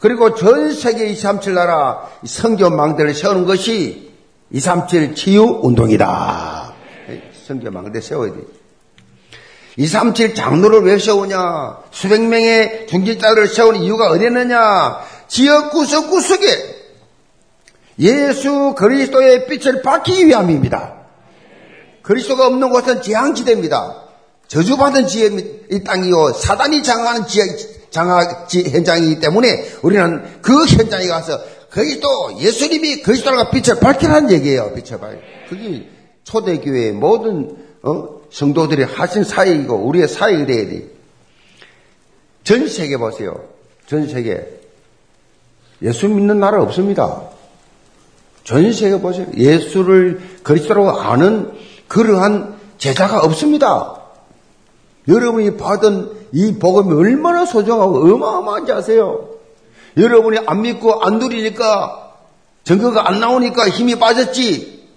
그리고 0.00 0.34
전 0.34 0.72
세계 0.72 1.06
237 1.06 1.54
나라 1.54 2.08
성교 2.24 2.70
망대를 2.70 3.14
세우는 3.14 3.46
것이 3.46 4.10
237 4.50 5.14
치유 5.14 5.60
운동이다. 5.62 6.72
성교 7.46 7.70
망대 7.70 8.00
세워야 8.00 8.32
돼. 8.32 8.38
237 9.76 10.34
장로를 10.34 10.82
왜 10.82 10.98
세우냐? 10.98 11.78
수백 11.90 12.22
명의 12.22 12.86
중직자들을 12.88 13.46
세우는 13.48 13.80
이유가 13.82 14.10
어디 14.10 14.24
있느냐? 14.26 15.00
지역 15.28 15.70
구석구석에 15.70 16.80
예수 18.00 18.74
그리스도의 18.76 19.46
빛을 19.46 19.82
밝히기 19.82 20.26
위함입니다. 20.26 20.99
그리스도가 22.10 22.48
없는 22.48 22.70
곳은 22.70 23.02
재앙지대입니다. 23.02 24.02
저주받은 24.48 25.06
지혜 25.06 25.28
이 25.70 25.84
땅이요 25.84 26.32
사단이 26.32 26.82
장하는 26.82 27.28
지혜 27.28 27.44
장하 27.90 28.48
현장이기 28.50 29.20
때문에 29.20 29.70
우리는 29.82 30.24
그 30.42 30.66
현장에 30.66 31.06
가서 31.06 31.40
그리스도 31.70 32.36
예수님이 32.40 33.02
그리스도가 33.02 33.50
빛을 33.50 33.78
밝히라는 33.78 34.32
얘기예요. 34.32 34.74
빛을 34.74 34.98
밝. 34.98 35.20
그게 35.48 35.86
초대교회의 36.24 36.92
모든 36.92 37.56
어? 37.82 38.20
성도들이 38.32 38.82
하신 38.82 39.22
사역이고 39.22 39.76
우리의 39.76 40.08
사역이 40.08 40.46
돼야 40.46 40.68
돼. 40.68 40.88
전 42.42 42.66
세계 42.66 42.96
보세요. 42.96 43.40
전 43.86 44.08
세계 44.08 44.44
예수 45.80 46.08
믿는 46.08 46.40
나라 46.40 46.60
없습니다. 46.60 47.22
전 48.42 48.72
세계 48.72 48.98
보세요. 48.98 49.28
예수를 49.36 50.20
그리스도라고 50.42 50.90
아는 50.90 51.69
그러한 51.90 52.54
제자가 52.78 53.20
없습니다. 53.24 53.96
여러분이 55.08 55.56
받은 55.56 56.10
이 56.32 56.54
복음이 56.58 56.94
얼마나 56.94 57.44
소중하고 57.44 57.98
어마어마한지 58.14 58.72
아세요? 58.72 59.28
여러분이 59.96 60.38
안 60.46 60.62
믿고 60.62 61.02
안 61.02 61.18
누리니까 61.18 62.12
증거가 62.62 63.08
안 63.08 63.18
나오니까 63.18 63.68
힘이 63.68 63.98
빠졌지. 63.98 64.88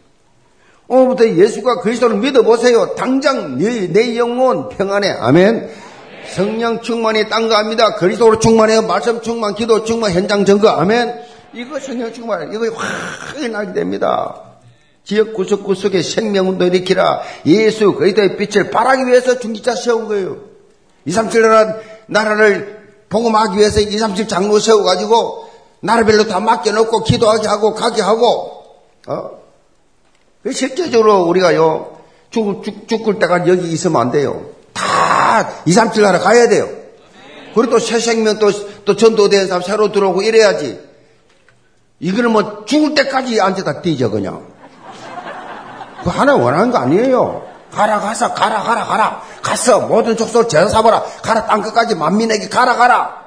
오늘부터 0.87 1.29
예수가 1.29 1.81
그리스도를 1.81 2.17
믿어보세요. 2.17 2.93
당장 2.93 3.57
내, 3.57 3.87
내 3.91 4.15
영혼 4.15 4.69
평안해. 4.69 5.09
아멘. 5.19 5.71
성령 6.29 6.81
충만이 6.81 7.27
딴거합니다 7.27 7.95
그리스도로 7.95 8.37
충만해요. 8.39 8.83
말씀 8.83 9.19
충만, 9.21 9.55
기도 9.55 9.83
충만, 9.83 10.11
현장 10.11 10.45
증거. 10.45 10.69
아멘. 10.69 11.21
이거 11.53 11.79
성령 11.79 12.13
충만, 12.13 12.53
이거 12.53 12.65
확 12.75 13.49
나게 13.49 13.73
됩니다. 13.73 14.52
지역 15.03 15.33
구석구석에 15.33 16.01
생명운동 16.01 16.67
일으키라 16.67 17.21
예수 17.45 17.93
그리스도의 17.93 18.37
빛을 18.37 18.71
발하기 18.71 19.05
위해서 19.07 19.37
중기자 19.39 19.75
세운 19.75 20.07
거예요. 20.07 20.37
2, 21.05 21.11
3, 21.11 21.29
7 21.29 21.41
나라, 21.41 21.75
나라를 22.07 22.83
복음하기 23.09 23.57
위해서 23.57 23.81
2, 23.81 23.97
3, 23.97 24.15
7 24.15 24.27
장로 24.27 24.59
세워가지고 24.59 25.49
나라별로 25.81 26.27
다 26.27 26.39
맡겨놓고 26.39 27.03
기도하게 27.03 27.47
하고 27.47 27.73
가게 27.73 28.01
하고 28.01 28.63
어? 29.07 29.31
실제적으로 30.51 31.23
우리가요 31.23 31.97
죽, 32.29 32.63
죽, 32.63 32.87
죽을 32.87 33.19
때가 33.19 33.45
여기 33.47 33.69
있으면 33.71 34.01
안 34.01 34.11
돼요. 34.11 34.45
다 34.71 35.63
2, 35.65 35.71
3, 35.73 35.91
7 35.91 36.03
나라 36.03 36.19
가야 36.19 36.47
돼요. 36.47 36.69
그리고 37.53 37.71
또 37.71 37.79
새 37.79 37.99
생명 37.99 38.39
또, 38.39 38.51
또 38.85 38.95
전도된 38.95 39.47
사람 39.47 39.61
새로 39.61 39.91
들어오고 39.91 40.21
이래야지. 40.23 40.79
이거는 41.99 42.31
뭐 42.31 42.65
죽을 42.65 42.95
때까지 42.95 43.39
앉아다 43.39 43.81
뛰죠 43.81 44.09
그냥. 44.09 44.52
그 46.03 46.09
하나 46.09 46.35
원하는 46.35 46.71
거 46.71 46.77
아니에요. 46.79 47.43
가라 47.71 47.99
가서 47.99 48.33
가라 48.33 48.61
가라 48.61 48.83
가라 48.85 49.21
가서 49.41 49.87
모든 49.87 50.15
족속 50.15 50.47
제사 50.47 50.67
삼아라 50.67 51.01
가라 51.23 51.45
땅 51.47 51.61
끝까지 51.61 51.95
만민에게 51.95 52.47
가라 52.47 52.75
가라 52.75 53.23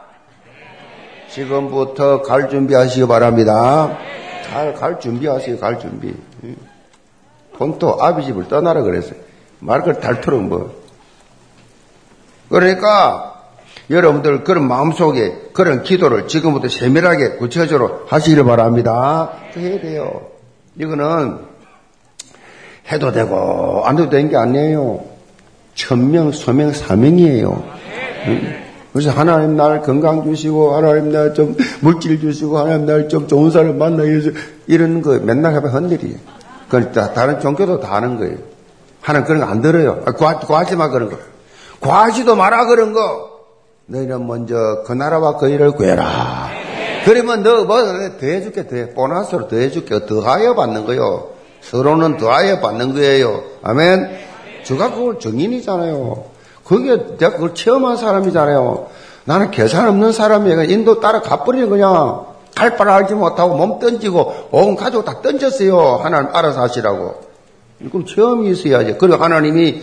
지금부터 1.30 2.22
갈 2.22 2.48
준비하시기 2.48 3.08
바랍니다. 3.08 3.98
갈, 4.52 4.72
갈 4.74 5.00
준비하세요 5.00 5.58
갈 5.58 5.78
준비. 5.80 6.14
본토 7.58 8.00
아비집을 8.00 8.48
떠나라 8.48 8.82
그랬어요. 8.82 9.18
말걸 9.58 10.00
달토록 10.00 10.42
뭐. 10.42 10.74
그러니까 12.48 13.42
여러분들 13.90 14.44
그런 14.44 14.68
마음속에 14.68 15.50
그런 15.52 15.82
기도를 15.82 16.28
지금부터 16.28 16.68
세밀하게 16.68 17.36
구체적으로 17.36 18.02
하시기를 18.08 18.44
바랍니다. 18.44 19.32
해야 19.56 19.80
돼요. 19.80 20.22
이거는 20.78 21.55
해도 22.90 23.12
되고 23.12 23.82
안 23.84 23.98
해도 23.98 24.08
되는 24.10 24.28
게 24.30 24.36
아니에요. 24.36 25.00
천명, 25.74 26.32
소명, 26.32 26.72
사명이에요. 26.72 27.62
그래서 28.92 29.10
하나님 29.10 29.56
날 29.56 29.82
건강 29.82 30.24
주시고 30.24 30.74
하나님 30.74 31.12
날 31.12 31.34
좀 31.34 31.54
물질 31.80 32.18
주시고 32.20 32.58
하나님 32.58 32.86
날 32.86 33.08
좀 33.08 33.28
좋은 33.28 33.50
사람 33.50 33.76
만나기 33.78 34.10
위해서 34.10 34.30
이런 34.66 35.02
거 35.02 35.18
맨날 35.18 35.54
하면 35.54 35.70
헌일이에요. 35.70 36.16
그러니까 36.68 37.12
다른 37.12 37.38
종교도 37.40 37.80
다 37.80 37.96
하는 37.96 38.16
거예요. 38.18 38.36
하나님 39.02 39.26
그런 39.26 39.40
거 39.40 39.46
안 39.46 39.60
들어요. 39.60 40.00
아, 40.06 40.12
구하, 40.12 40.38
구하지 40.38 40.76
마 40.76 40.88
그런 40.88 41.10
거. 41.10 41.18
구하지도 41.80 42.34
마라 42.36 42.66
그런 42.66 42.92
거. 42.92 43.30
너희는 43.86 44.26
먼저 44.26 44.82
그 44.86 44.92
나라와 44.94 45.36
그 45.36 45.48
일을 45.48 45.72
구해라. 45.72 46.48
그러면 47.04 47.42
너 47.42 47.64
뭐 47.66 47.84
더 48.18 48.26
해줄게 48.26 48.66
더 48.66 48.76
해. 48.76 48.90
보너스로 48.94 49.46
더 49.48 49.56
해줄게. 49.56 50.06
더 50.06 50.20
하여 50.20 50.54
받는 50.54 50.86
거요. 50.86 51.28
서로는 51.70 52.16
더하여 52.16 52.60
받는 52.60 52.94
거예요. 52.94 53.42
아멘. 53.62 54.10
제가 54.64 54.92
그걸 54.92 55.18
정인이잖아요. 55.18 56.24
그게 56.64 57.16
내가 57.16 57.32
그걸 57.32 57.54
체험한 57.54 57.96
사람이잖아요. 57.96 58.88
나는 59.24 59.50
계산 59.50 59.88
없는 59.88 60.12
사람이에요. 60.12 60.64
인도 60.64 61.00
따라 61.00 61.20
가버리는 61.20 61.68
그냥 61.68 62.26
갈 62.54 62.76
바를 62.76 62.92
알지 62.92 63.14
못하고 63.14 63.56
몸 63.56 63.78
던지고 63.78 64.48
온 64.50 64.76
가족 64.76 65.04
다 65.04 65.20
던졌어요. 65.20 66.00
하나님 66.02 66.34
알아서 66.34 66.62
하시라고. 66.62 67.20
그럼 67.90 68.06
체험이 68.06 68.50
있어야지. 68.50 68.96
그리고 68.98 69.22
하나님이 69.22 69.82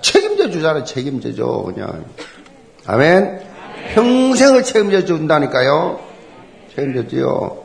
책임져 0.00 0.50
주잖아요. 0.50 0.84
책임져줘. 0.84 1.44
그냥. 1.66 2.04
아멘. 2.86 3.40
평생을 3.94 4.62
책임져 4.62 5.04
준다니까요. 5.04 5.98
책임져줘요. 6.74 7.58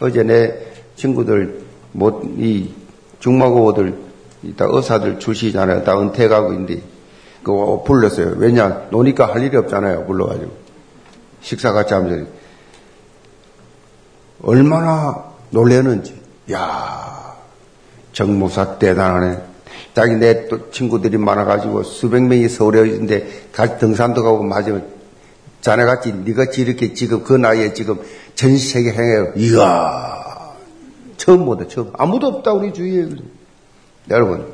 어제 0.00 0.22
내 0.22 0.54
친구들 0.96 1.62
못, 1.92 2.22
이 2.38 2.70
중마고들, 3.22 3.94
다 4.56 4.66
의사들 4.68 5.20
출시잖아요. 5.20 5.84
다 5.84 5.98
은퇴가고 5.98 6.52
있는데, 6.52 6.82
그거 7.42 7.82
불렀어요. 7.86 8.34
왜냐, 8.36 8.88
노니까 8.90 9.32
할 9.32 9.42
일이 9.44 9.56
없잖아요. 9.56 10.06
불러가지고. 10.06 10.50
식사 11.40 11.72
같이 11.72 11.94
하면서. 11.94 12.26
얼마나 14.42 15.24
놀래는지. 15.50 16.20
야 16.52 17.36
정모사 18.12 18.78
대단하네. 18.78 19.38
자기 19.94 20.14
내 20.16 20.48
또 20.48 20.70
친구들이 20.70 21.16
많아가지고 21.18 21.82
수백 21.84 22.22
명이 22.22 22.48
서울에 22.48 22.88
있는데 22.88 23.28
같이 23.52 23.78
등산도 23.78 24.22
가고 24.22 24.42
맞으면 24.42 24.86
자네같이 25.60 26.12
네같이 26.24 26.62
이렇게 26.62 26.92
지금 26.94 27.22
그 27.22 27.34
나이에 27.34 27.72
지금 27.74 28.00
전 28.34 28.56
세계 28.56 28.90
행해요. 28.90 29.32
이야 29.36 30.21
처음 31.22 31.44
보다 31.44 31.68
처음 31.68 31.92
아무도 31.96 32.26
없다 32.26 32.52
우리 32.52 32.72
주위에 32.72 33.06
여러분 34.10 34.52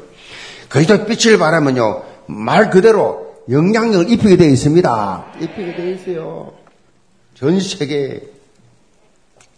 그리스도 0.68 1.06
빛을 1.06 1.38
바라면요 1.38 2.02
말 2.26 2.68
그대로 2.68 3.28
영향력을 3.50 4.12
입히게 4.12 4.36
되어 4.36 4.48
있습니다. 4.48 5.24
입히게 5.40 5.74
되어 5.74 5.90
있어요. 5.92 6.52
전 7.34 7.58
세계 7.58 8.20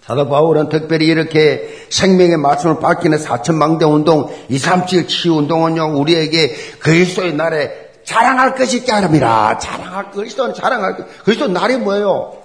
사도 0.05 0.29
바울은 0.29 0.69
특별히 0.69 1.07
이렇게 1.07 1.87
생명의 1.91 2.37
말씀을 2.37 2.79
밝히는 2.79 3.19
사천망대 3.19 3.85
운동, 3.85 4.33
2, 4.49 4.59
3, 4.59 4.87
7 4.87 5.09
치유 5.09 5.35
운동은요, 5.35 5.99
우리에게 5.99 6.55
그리스도의 6.79 7.35
날에 7.35 7.91
자랑할 8.05 8.55
것이 8.55 8.79
있게 8.79 8.93
하랍니다. 8.93 9.59
자랑할, 9.59 10.13
그리스도는 10.13 10.55
자랑할 10.55 10.97
것. 10.97 11.07
그리스도 11.25 11.49
날이 11.49 11.77
뭐예요? 11.77 12.39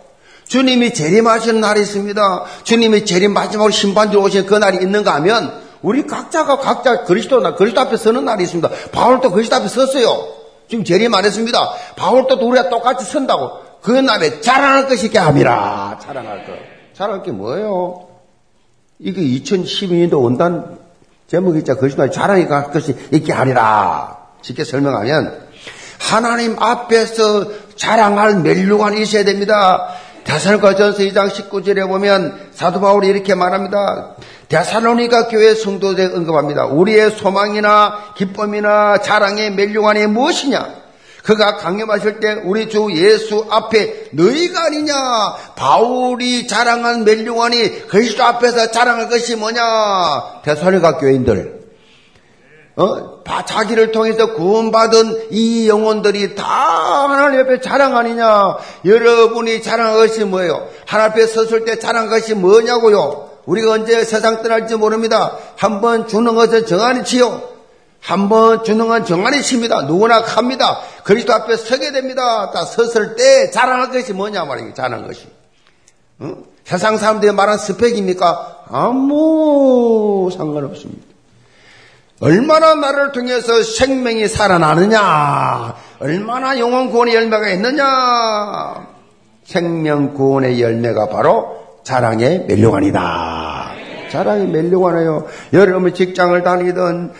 주님이 0.47 0.93
재림하시는 0.93 1.59
날이 1.59 1.81
있습니다. 1.81 2.45
주님이 2.63 3.05
재림 3.05 3.33
마지막으로 3.33 3.71
심판주로 3.71 4.23
오시는 4.23 4.45
그 4.45 4.55
날이 4.55 4.77
있는가 4.77 5.15
하면, 5.15 5.63
우리 5.81 6.05
각자가 6.07 6.57
각자 6.57 7.03
그리스도 7.03 7.39
날, 7.39 7.55
그리스도 7.55 7.81
앞에 7.81 7.97
서는 7.97 8.25
날이 8.25 8.43
있습니다. 8.43 8.69
바울도 8.91 9.31
그리스도 9.31 9.55
앞에 9.55 9.67
섰어요. 9.67 10.27
지금 10.69 10.83
재림 10.83 11.13
안 11.13 11.25
했습니다. 11.25 11.73
바울도 11.95 12.35
우리가 12.35 12.69
똑같이 12.69 13.05
선다고. 13.05 13.65
그 13.81 13.91
날에 13.91 14.41
자랑할 14.41 14.87
것이 14.87 15.07
있게 15.07 15.19
함이라. 15.19 15.99
자랑할 16.01 16.45
것. 16.45 16.53
자랑할 16.93 17.23
게 17.23 17.31
뭐예요? 17.31 18.07
이게 18.97 19.21
2012년도 19.21 20.23
원단 20.23 20.79
제목이 21.27 21.59
있자 21.59 21.75
그리스도의 21.75 22.11
자랑이 22.11 22.47
갈 22.47 22.71
것이 22.71 22.95
있게 23.11 23.31
하리라. 23.31 24.17
쉽게 24.41 24.63
설명하면 24.63 25.45
하나님 25.99 26.55
앞에서 26.57 27.75
자랑할 27.75 28.39
멜류관이 28.39 29.01
있어야 29.01 29.23
됩니다. 29.23 29.87
대살과전서 30.25 30.99
2장 31.03 31.29
19절에 31.29 31.87
보면 31.87 32.49
사도 32.51 32.81
바울이 32.81 33.07
이렇게 33.07 33.35
말합니다. 33.35 34.15
대살로니가 34.49 35.27
교회 35.27 35.53
성도들 35.53 36.13
언급합니다. 36.15 36.65
우리의 36.65 37.11
소망이나 37.11 38.13
기쁨이나 38.17 38.97
자랑의 38.97 39.51
멜류관이 39.51 40.07
무엇이냐? 40.07 40.85
그가 41.23 41.57
강림하실 41.57 42.19
때 42.19 42.33
우리 42.43 42.69
주 42.69 42.87
예수 42.91 43.47
앞에 43.49 44.09
너희가 44.11 44.65
아니냐? 44.65 44.93
바울이 45.55 46.47
자랑한 46.47 47.03
멜류관이 47.03 47.87
그리스도 47.87 48.23
앞에서 48.23 48.71
자랑할 48.71 49.09
것이 49.09 49.35
뭐냐? 49.35 49.61
대살로니가 50.43 50.97
교인들. 50.97 51.64
어? 52.77 53.23
자기를 53.45 53.91
통해서 53.91 54.33
구원받은 54.33 55.27
이 55.31 55.69
영혼들이 55.69 56.35
다 56.35 56.45
하나님 56.45 57.39
앞에 57.41 57.61
자랑 57.61 57.95
아니냐? 57.95 58.57
여러분이 58.83 59.61
자랑할 59.61 59.95
것이 59.95 60.25
뭐예요? 60.25 60.67
하나님 60.85 61.11
앞에 61.11 61.27
섰을 61.27 61.63
때 61.65 61.79
자랑할 61.79 62.09
것이 62.09 62.33
뭐냐고요? 62.33 63.29
우리가 63.45 63.71
언제 63.71 64.03
세상 64.03 64.41
떠날지 64.41 64.75
모릅니다. 64.75 65.37
한번 65.55 66.07
주는 66.07 66.35
것은 66.35 66.65
정한이치요. 66.65 67.55
한번 68.01 68.63
주는 68.63 68.87
건 68.87 69.05
정한이십니다. 69.05 69.83
누구나 69.83 70.21
갑니다. 70.21 70.79
그리스도 71.03 71.33
앞에 71.33 71.55
서게 71.57 71.91
됩니다. 71.91 72.51
다 72.51 72.65
섰을 72.65 73.15
때 73.15 73.49
자랑할 73.51 73.91
것이 73.91 74.13
뭐냐 74.13 74.45
말이에요. 74.45 74.73
자랑할 74.73 75.07
것이. 75.07 75.27
어? 76.19 76.35
세상 76.65 76.97
사람들이 76.97 77.31
말한 77.31 77.57
스펙입니까? 77.57 78.65
아무 78.69 80.29
상관없습니다. 80.35 81.14
얼마나 82.21 82.75
나를 82.75 83.11
통해서 83.11 83.61
생명이 83.61 84.27
살아나느냐? 84.27 85.75
얼마나 85.99 86.57
영원 86.57 86.89
구원의 86.89 87.13
열매가 87.13 87.49
있느냐? 87.49 88.87
생명 89.43 90.13
구원의 90.13 90.61
열매가 90.61 91.09
바로 91.09 91.57
자랑의 91.83 92.45
멜로관이다. 92.47 93.73
자랑의 94.11 94.47
멜로관이에요. 94.47 95.27
여러분 95.51 95.93
직장을 95.93 96.41
다니든 96.41 97.11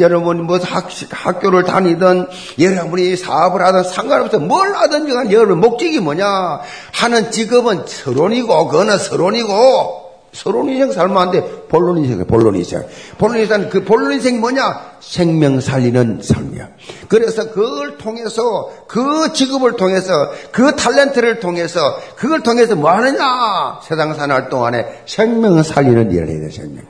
여러분이 0.00 0.42
뭐 0.42 0.58
학, 0.58 0.88
학교를 1.10 1.64
다니든 1.64 2.26
여러분이 2.58 3.16
사업을 3.16 3.60
하든 3.60 3.84
상관없어 3.84 4.38
뭘 4.38 4.74
하든지 4.74 5.12
간 5.12 5.30
여러분 5.30 5.60
목적이 5.60 6.00
뭐냐? 6.00 6.60
하는 6.94 7.30
직업은 7.30 7.82
서론이고 7.86 8.68
그거는 8.68 8.96
서론이고 8.96 10.07
서론 10.38 10.68
인생 10.68 10.92
살면 10.92 11.16
안 11.18 11.30
돼. 11.32 11.42
본론 11.68 11.98
인생, 11.98 12.24
본론 12.24 12.54
인생. 12.54 12.84
본론 13.18 13.38
인생, 13.38 13.68
그 13.68 13.82
본론 13.82 14.12
인생이 14.12 14.38
뭐냐? 14.38 14.92
생명 15.00 15.60
살리는 15.60 16.20
삶이야. 16.22 16.68
그래서 17.08 17.50
그걸 17.50 17.98
통해서, 17.98 18.70
그 18.86 19.32
직업을 19.32 19.72
통해서, 19.72 20.12
그 20.52 20.76
탤런트를 20.76 21.40
통해서, 21.40 21.80
그걸 22.14 22.44
통해서 22.44 22.76
뭐 22.76 22.88
하느냐? 22.92 23.80
세상 23.82 24.14
사는 24.14 24.48
동안에 24.48 25.02
생명 25.06 25.60
살리는 25.60 26.12
일을 26.12 26.28
해야 26.28 26.40
돼, 26.40 26.50
생명. 26.50 26.84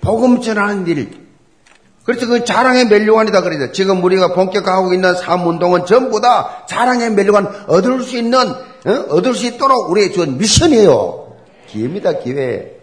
복음 0.00 0.40
전하는 0.40 0.86
일. 0.86 1.28
그래서 2.04 2.26
그 2.26 2.46
자랑의 2.46 2.86
멜류관이다 2.86 3.42
그래요. 3.42 3.72
지금 3.72 4.02
우리가 4.02 4.32
본격화하고 4.32 4.94
있는 4.94 5.14
삶 5.16 5.46
운동은 5.46 5.84
전부 5.84 6.22
다 6.22 6.64
자랑의 6.66 7.10
멜류관 7.10 7.66
얻을 7.66 8.02
수 8.02 8.16
있는, 8.16 8.38
어? 8.38 8.90
얻을 9.10 9.34
수 9.34 9.44
있도록 9.44 9.90
우리의 9.90 10.12
준 10.12 10.38
미션이에요. 10.38 11.27
기회입니다, 11.70 12.18
기회. 12.18 12.78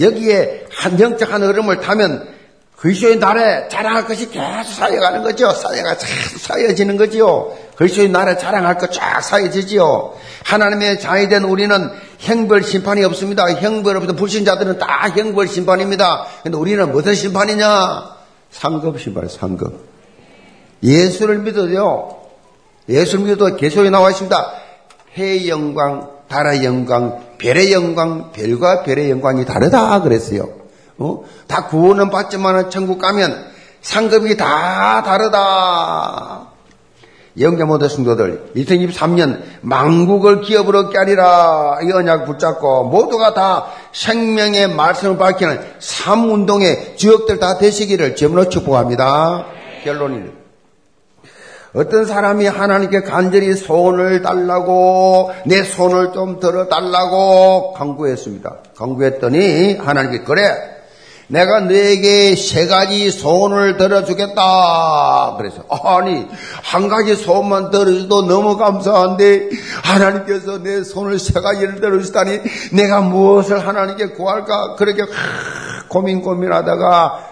여기에 0.00 0.66
한 0.70 0.98
영적 0.98 1.32
한 1.32 1.42
흐름을 1.42 1.80
타면 1.80 2.34
그리스도의 2.76 3.16
날에 3.16 3.68
자랑할 3.68 4.06
것이 4.06 4.28
계속 4.30 4.72
쌓여가는 4.72 5.22
거죠. 5.22 5.50
쌓여가 5.50 5.96
계속 5.96 6.38
쌓여지는 6.38 6.96
거지요. 6.96 7.56
그리스도의 7.76 8.10
날에 8.10 8.36
자랑할 8.36 8.76
것 8.76 8.92
쫙 8.92 9.20
쌓여지지요. 9.22 10.14
하나님의 10.44 11.00
자녀된 11.00 11.44
우리는 11.44 11.90
형벌 12.18 12.62
심판이 12.62 13.02
없습니다. 13.04 13.50
형벌 13.52 13.96
없어 13.96 14.12
불신자들은 14.14 14.78
다 14.78 15.08
형벌 15.08 15.48
심판입니다. 15.48 16.26
근데 16.42 16.58
우리는 16.58 16.90
무슨 16.92 17.14
심판이냐? 17.14 18.16
상급 18.50 19.00
심판, 19.00 19.28
상급. 19.28 19.88
예수를 20.82 21.38
믿어도요. 21.38 22.22
예수를 22.88 23.24
믿어도 23.24 23.56
계속에 23.56 23.88
나와 23.88 24.10
있습니다. 24.10 24.52
해의 25.14 25.48
영광, 25.48 26.10
달의 26.28 26.64
영광, 26.64 27.20
별의 27.38 27.72
영광, 27.72 28.32
별과 28.32 28.82
별의 28.82 29.10
영광이 29.10 29.44
다르다 29.44 30.02
그랬어요. 30.02 30.48
어? 30.98 31.24
다 31.46 31.66
구원은 31.66 32.10
받지만 32.10 32.70
천국 32.70 32.98
가면 32.98 33.46
상급이 33.82 34.36
다 34.36 35.02
다르다. 35.02 36.54
영계 37.40 37.64
모든 37.64 37.88
성도들 37.88 38.52
2023년 38.54 39.42
망국을 39.62 40.40
기업으로 40.42 40.92
하리라 40.94 41.78
이 41.82 41.90
언약 41.90 42.26
붙잡고 42.26 42.84
모두가 42.84 43.34
다 43.34 43.66
생명의 43.92 44.68
말씀을 44.68 45.18
밝히는 45.18 45.60
삶운동의 45.80 46.96
주역들 46.96 47.40
다 47.40 47.58
되시기를 47.58 48.14
점으로 48.14 48.48
축복합니다. 48.48 49.46
결론입니다. 49.82 50.43
어떤 51.74 52.04
사람이 52.04 52.46
하나님께 52.46 53.02
간절히 53.02 53.54
손을 53.54 54.22
달라고 54.22 55.32
내 55.44 55.64
손을 55.64 56.12
좀 56.12 56.38
들어 56.38 56.68
달라고 56.68 57.72
강구했습니다. 57.72 58.56
강구했더니 58.76 59.74
하나님께 59.78 60.20
그래 60.24 60.74
내가 61.26 61.60
너에게 61.60 62.36
세 62.36 62.66
가지 62.66 63.10
소원을 63.10 63.76
들어주겠다. 63.76 65.34
그래서 65.36 65.64
아니 65.68 66.28
한 66.62 66.88
가지 66.88 67.16
소원만 67.16 67.70
들어줘도 67.70 68.26
너무 68.26 68.56
감사한데 68.56 69.50
하나님께서 69.82 70.62
내 70.62 70.84
손을 70.84 71.18
세 71.18 71.40
가지를 71.40 71.80
들어주다니 71.80 72.40
내가 72.72 73.00
무엇을 73.00 73.66
하나님께 73.66 74.10
구할까 74.10 74.76
그렇게 74.76 75.02
고민 75.88 76.22
고민하다가 76.22 77.28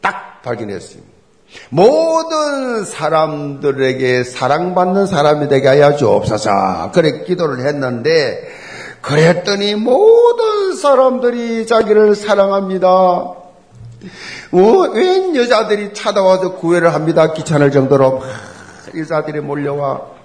딱 0.00 0.40
발견했습니다. 0.42 1.17
모든 1.70 2.84
사람들에게 2.84 4.24
사랑받는 4.24 5.06
사람이 5.06 5.48
되게 5.48 5.68
하여 5.68 5.96
주옵소서. 5.96 6.90
그래 6.92 7.24
기도를 7.24 7.66
했는데 7.66 8.48
그랬더니 9.00 9.74
모든 9.74 10.76
사람들이 10.76 11.66
자기를 11.66 12.14
사랑합니다. 12.14 12.88
어, 12.88 13.36
웬 14.92 15.34
여자들이 15.36 15.94
찾아와서 15.94 16.56
구애를 16.56 16.94
합니다. 16.94 17.32
귀찮을 17.32 17.70
정도로 17.70 18.22
여자들이 18.96 19.40
몰려와 19.40 20.18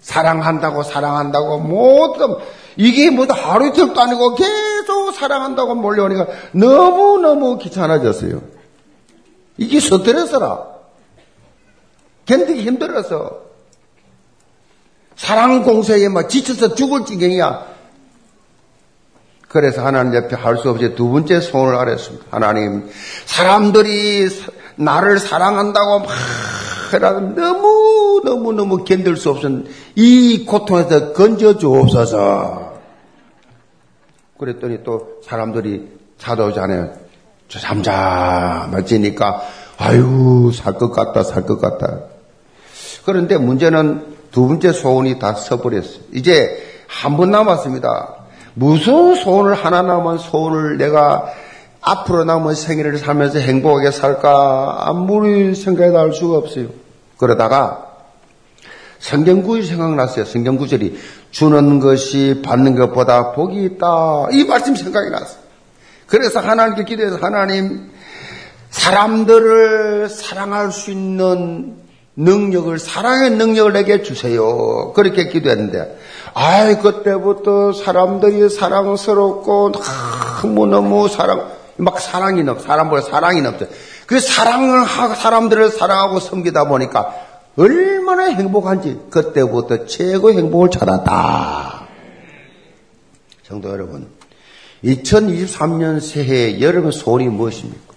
사랑한다고 0.00 0.82
사랑한다고 0.82 1.58
모든 1.58 2.36
이게 2.76 3.10
뭐 3.10 3.26
하루 3.28 3.68
이틀도 3.68 4.00
아니고 4.00 4.36
계속 4.36 5.12
사랑한다고 5.12 5.74
몰려오니까 5.74 6.26
너무너무 6.52 7.58
귀찮아졌어요. 7.58 8.57
이게 9.58 9.80
스트레스라. 9.80 10.64
견디기 12.24 12.62
힘들어서. 12.62 13.48
사랑 15.16 15.64
공세에 15.64 16.08
막 16.08 16.28
지쳐서 16.28 16.74
죽을 16.74 17.04
지경이야. 17.04 17.66
그래서 19.48 19.84
하나님 19.84 20.14
옆에 20.14 20.36
할 20.36 20.58
수 20.58 20.70
없이 20.70 20.94
두 20.94 21.08
번째 21.10 21.40
소원을 21.40 21.78
하랬습니다. 21.78 22.26
하나님, 22.30 22.88
사람들이 23.26 24.28
나를 24.76 25.18
사랑한다고 25.18 26.00
막 26.00 26.08
너무 27.34 28.22
너무 28.24 28.52
너무 28.52 28.84
견딜 28.84 29.16
수 29.16 29.30
없은 29.30 29.66
이 29.94 30.44
고통에서 30.46 31.12
건져 31.12 31.56
주옵소서. 31.58 32.78
그랬더니 34.38 34.84
또 34.84 35.20
사람들이 35.24 35.98
찾아오잖아요. 36.18 37.07
저 37.48 37.58
잠잠해지니까 37.58 39.42
아유 39.78 40.50
살 40.54 40.74
것 40.74 40.90
같다 40.92 41.22
살 41.22 41.44
것 41.46 41.60
같다. 41.60 42.00
그런데 43.04 43.38
문제는 43.38 44.16
두 44.32 44.46
번째 44.48 44.72
소원이 44.72 45.18
다 45.18 45.32
서버렸어요. 45.34 46.00
이제 46.14 46.62
한 46.86 47.16
번 47.16 47.30
남았습니다. 47.30 48.14
무슨 48.54 49.14
소원을 49.14 49.54
하나 49.54 49.82
남은 49.82 50.18
소원을 50.18 50.78
내가 50.78 51.26
앞으로 51.80 52.24
남은 52.24 52.54
생애를 52.54 52.98
살면서 52.98 53.38
행복하게 53.38 53.92
살까 53.92 54.88
아무리 54.88 55.54
생각해도 55.54 55.98
알 55.98 56.12
수가 56.12 56.38
없어요. 56.38 56.66
그러다가 57.18 57.84
성경 58.98 59.42
구절 59.42 59.62
생각났어요. 59.64 60.24
성경 60.24 60.56
구절이 60.56 60.98
주는 61.30 61.78
것이 61.78 62.42
받는 62.44 62.74
것보다 62.76 63.32
복이 63.32 63.62
있다. 63.64 64.26
이 64.32 64.44
말씀 64.44 64.74
생각이 64.74 65.08
났어요. 65.10 65.38
그래서 66.08 66.40
하나님께 66.40 66.84
기도해서 66.84 67.18
하나님 67.20 67.90
사람들을 68.70 70.08
사랑할 70.08 70.72
수 70.72 70.90
있는 70.90 71.76
능력을 72.16 72.76
사랑의 72.78 73.30
능력을 73.30 73.72
내게 73.72 74.02
주세요. 74.02 74.92
그렇게 74.94 75.28
기도했는데 75.28 75.98
아이 76.34 76.78
그때부터 76.78 77.72
사람들이 77.72 78.48
사랑스럽고 78.48 79.72
너무너무 80.42 81.08
사랑 81.08 81.48
막 81.76 82.00
사랑이 82.00 82.42
넘 82.42 82.58
사람보다 82.58 83.02
사랑이 83.02 83.40
넘쳐. 83.40 83.66
그 84.06 84.18
사랑을 84.18 84.84
사람들을 85.14 85.70
사랑하고 85.70 86.18
섬기다 86.18 86.64
보니까 86.64 87.14
얼마나 87.56 88.24
행복한지 88.30 88.98
그때부터 89.10 89.86
최고 89.86 90.32
행복을 90.32 90.70
찾았다. 90.70 91.88
성도 93.46 93.70
여러분, 93.70 94.08
2023년 94.84 96.00
새해 96.00 96.60
여러분 96.60 96.90
소원이 96.92 97.28
무엇입니까? 97.28 97.94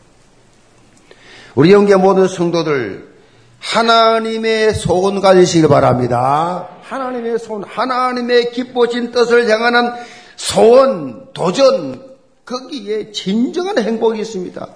우리 1.56 1.72
영계 1.72 1.96
모든 1.96 2.28
성도들 2.28 3.12
하나님의 3.60 4.74
소원 4.74 5.22
가지시길 5.22 5.70
바랍니다. 5.70 6.68
하나님의 6.84 7.40
소원, 7.40 7.64
하나님의 7.64 8.52
기뻐진 8.52 9.12
뜻을 9.12 9.50
향하는 9.50 9.92
소원, 10.36 11.28
도전, 11.34 12.02
거기에 12.46 13.12
진정한 13.12 13.78
행복이 13.78 14.20
있습니다. 14.20 14.68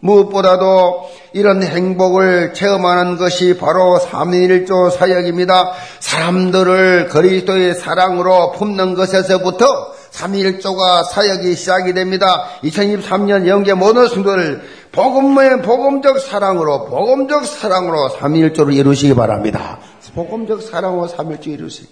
무엇보다도 0.00 1.10
이런 1.32 1.62
행복을 1.62 2.54
체험하는 2.54 3.16
것이 3.16 3.56
바로 3.58 3.98
삼일조 3.98 4.90
사역입니다. 4.90 5.72
사람들을 6.00 7.08
그리스도의 7.08 7.74
사랑으로 7.74 8.52
품는 8.52 8.94
것에서부터 8.94 9.99
삼일조가 10.10 11.04
사역이 11.04 11.54
시작이 11.54 11.94
됩니다. 11.94 12.46
2023년 12.62 13.46
영계 13.46 13.74
모든 13.74 14.08
성도를 14.08 14.62
복음의 14.92 15.62
복음적 15.62 16.18
사랑으로 16.18 16.86
복음적 16.86 17.46
사랑으로 17.46 18.10
삼일조를 18.10 18.74
이루시기 18.74 19.14
바랍니다. 19.14 19.78
복음적 20.14 20.62
사랑으로 20.62 21.06
삼일조 21.06 21.50
이루시기. 21.50 21.88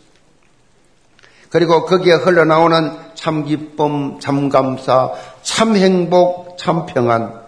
그리고 1.50 1.86
거기에 1.86 2.14
흘러나오는 2.14 2.92
참 3.14 3.44
기쁨, 3.44 4.20
참 4.20 4.48
감사, 4.48 5.12
참 5.42 5.76
행복, 5.76 6.58
참 6.58 6.84
평안 6.86 7.40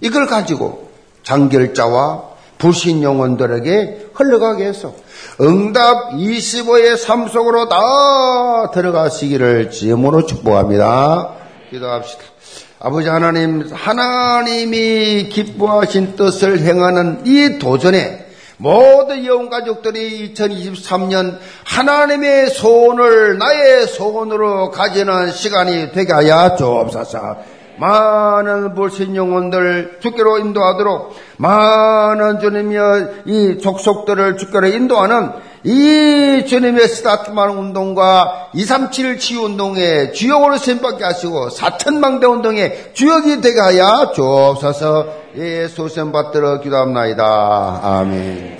이걸 0.00 0.26
가지고 0.26 0.90
장결자와 1.24 2.33
불신 2.64 3.02
영혼들에게 3.02 4.06
흘러가게 4.14 4.64
해서 4.64 4.94
응답 5.38 6.12
25의 6.12 6.96
삶 6.96 7.28
속으로 7.28 7.68
다 7.68 8.70
들어가시기를 8.72 9.70
지음으로 9.70 10.24
축복합니다. 10.24 11.34
기도합시다. 11.68 12.22
아버지 12.78 13.08
하나님, 13.08 13.68
하나님이 13.70 15.28
기뻐하신 15.28 16.16
뜻을 16.16 16.60
행하는 16.60 17.26
이 17.26 17.58
도전에 17.58 18.24
모든 18.56 19.26
영혼 19.26 19.50
가족들이 19.50 20.32
2023년 20.32 21.36
하나님의 21.64 22.48
소원을 22.48 23.36
나의 23.36 23.88
소원으로 23.88 24.70
가지는 24.70 25.32
시간이 25.32 25.92
되게 25.92 26.14
하여 26.14 26.56
주옵소서. 26.56 27.36
많은 27.78 28.74
불신 28.74 29.16
영혼들 29.16 29.98
주께로 30.00 30.38
인도하도록 30.38 31.14
많은 31.38 32.40
주님의 32.40 33.08
이 33.26 33.58
족속들을 33.58 34.36
주께로 34.36 34.68
인도하는 34.68 35.32
이 35.64 36.44
주님의 36.46 36.88
스타트만 36.88 37.50
운동과 37.50 38.50
237 38.52 39.18
치유 39.18 39.44
운동에 39.44 40.12
주역으로 40.12 40.58
선받게 40.58 41.02
하시고 41.04 41.48
사천망대 41.50 42.26
운동에 42.26 42.92
주역이 42.92 43.40
되게 43.40 43.60
하여 43.60 44.12
주옵소서 44.14 45.24
예수 45.36 45.88
선 45.88 46.12
받들어 46.12 46.60
기도합나이다. 46.60 47.80
아멘. 47.82 48.54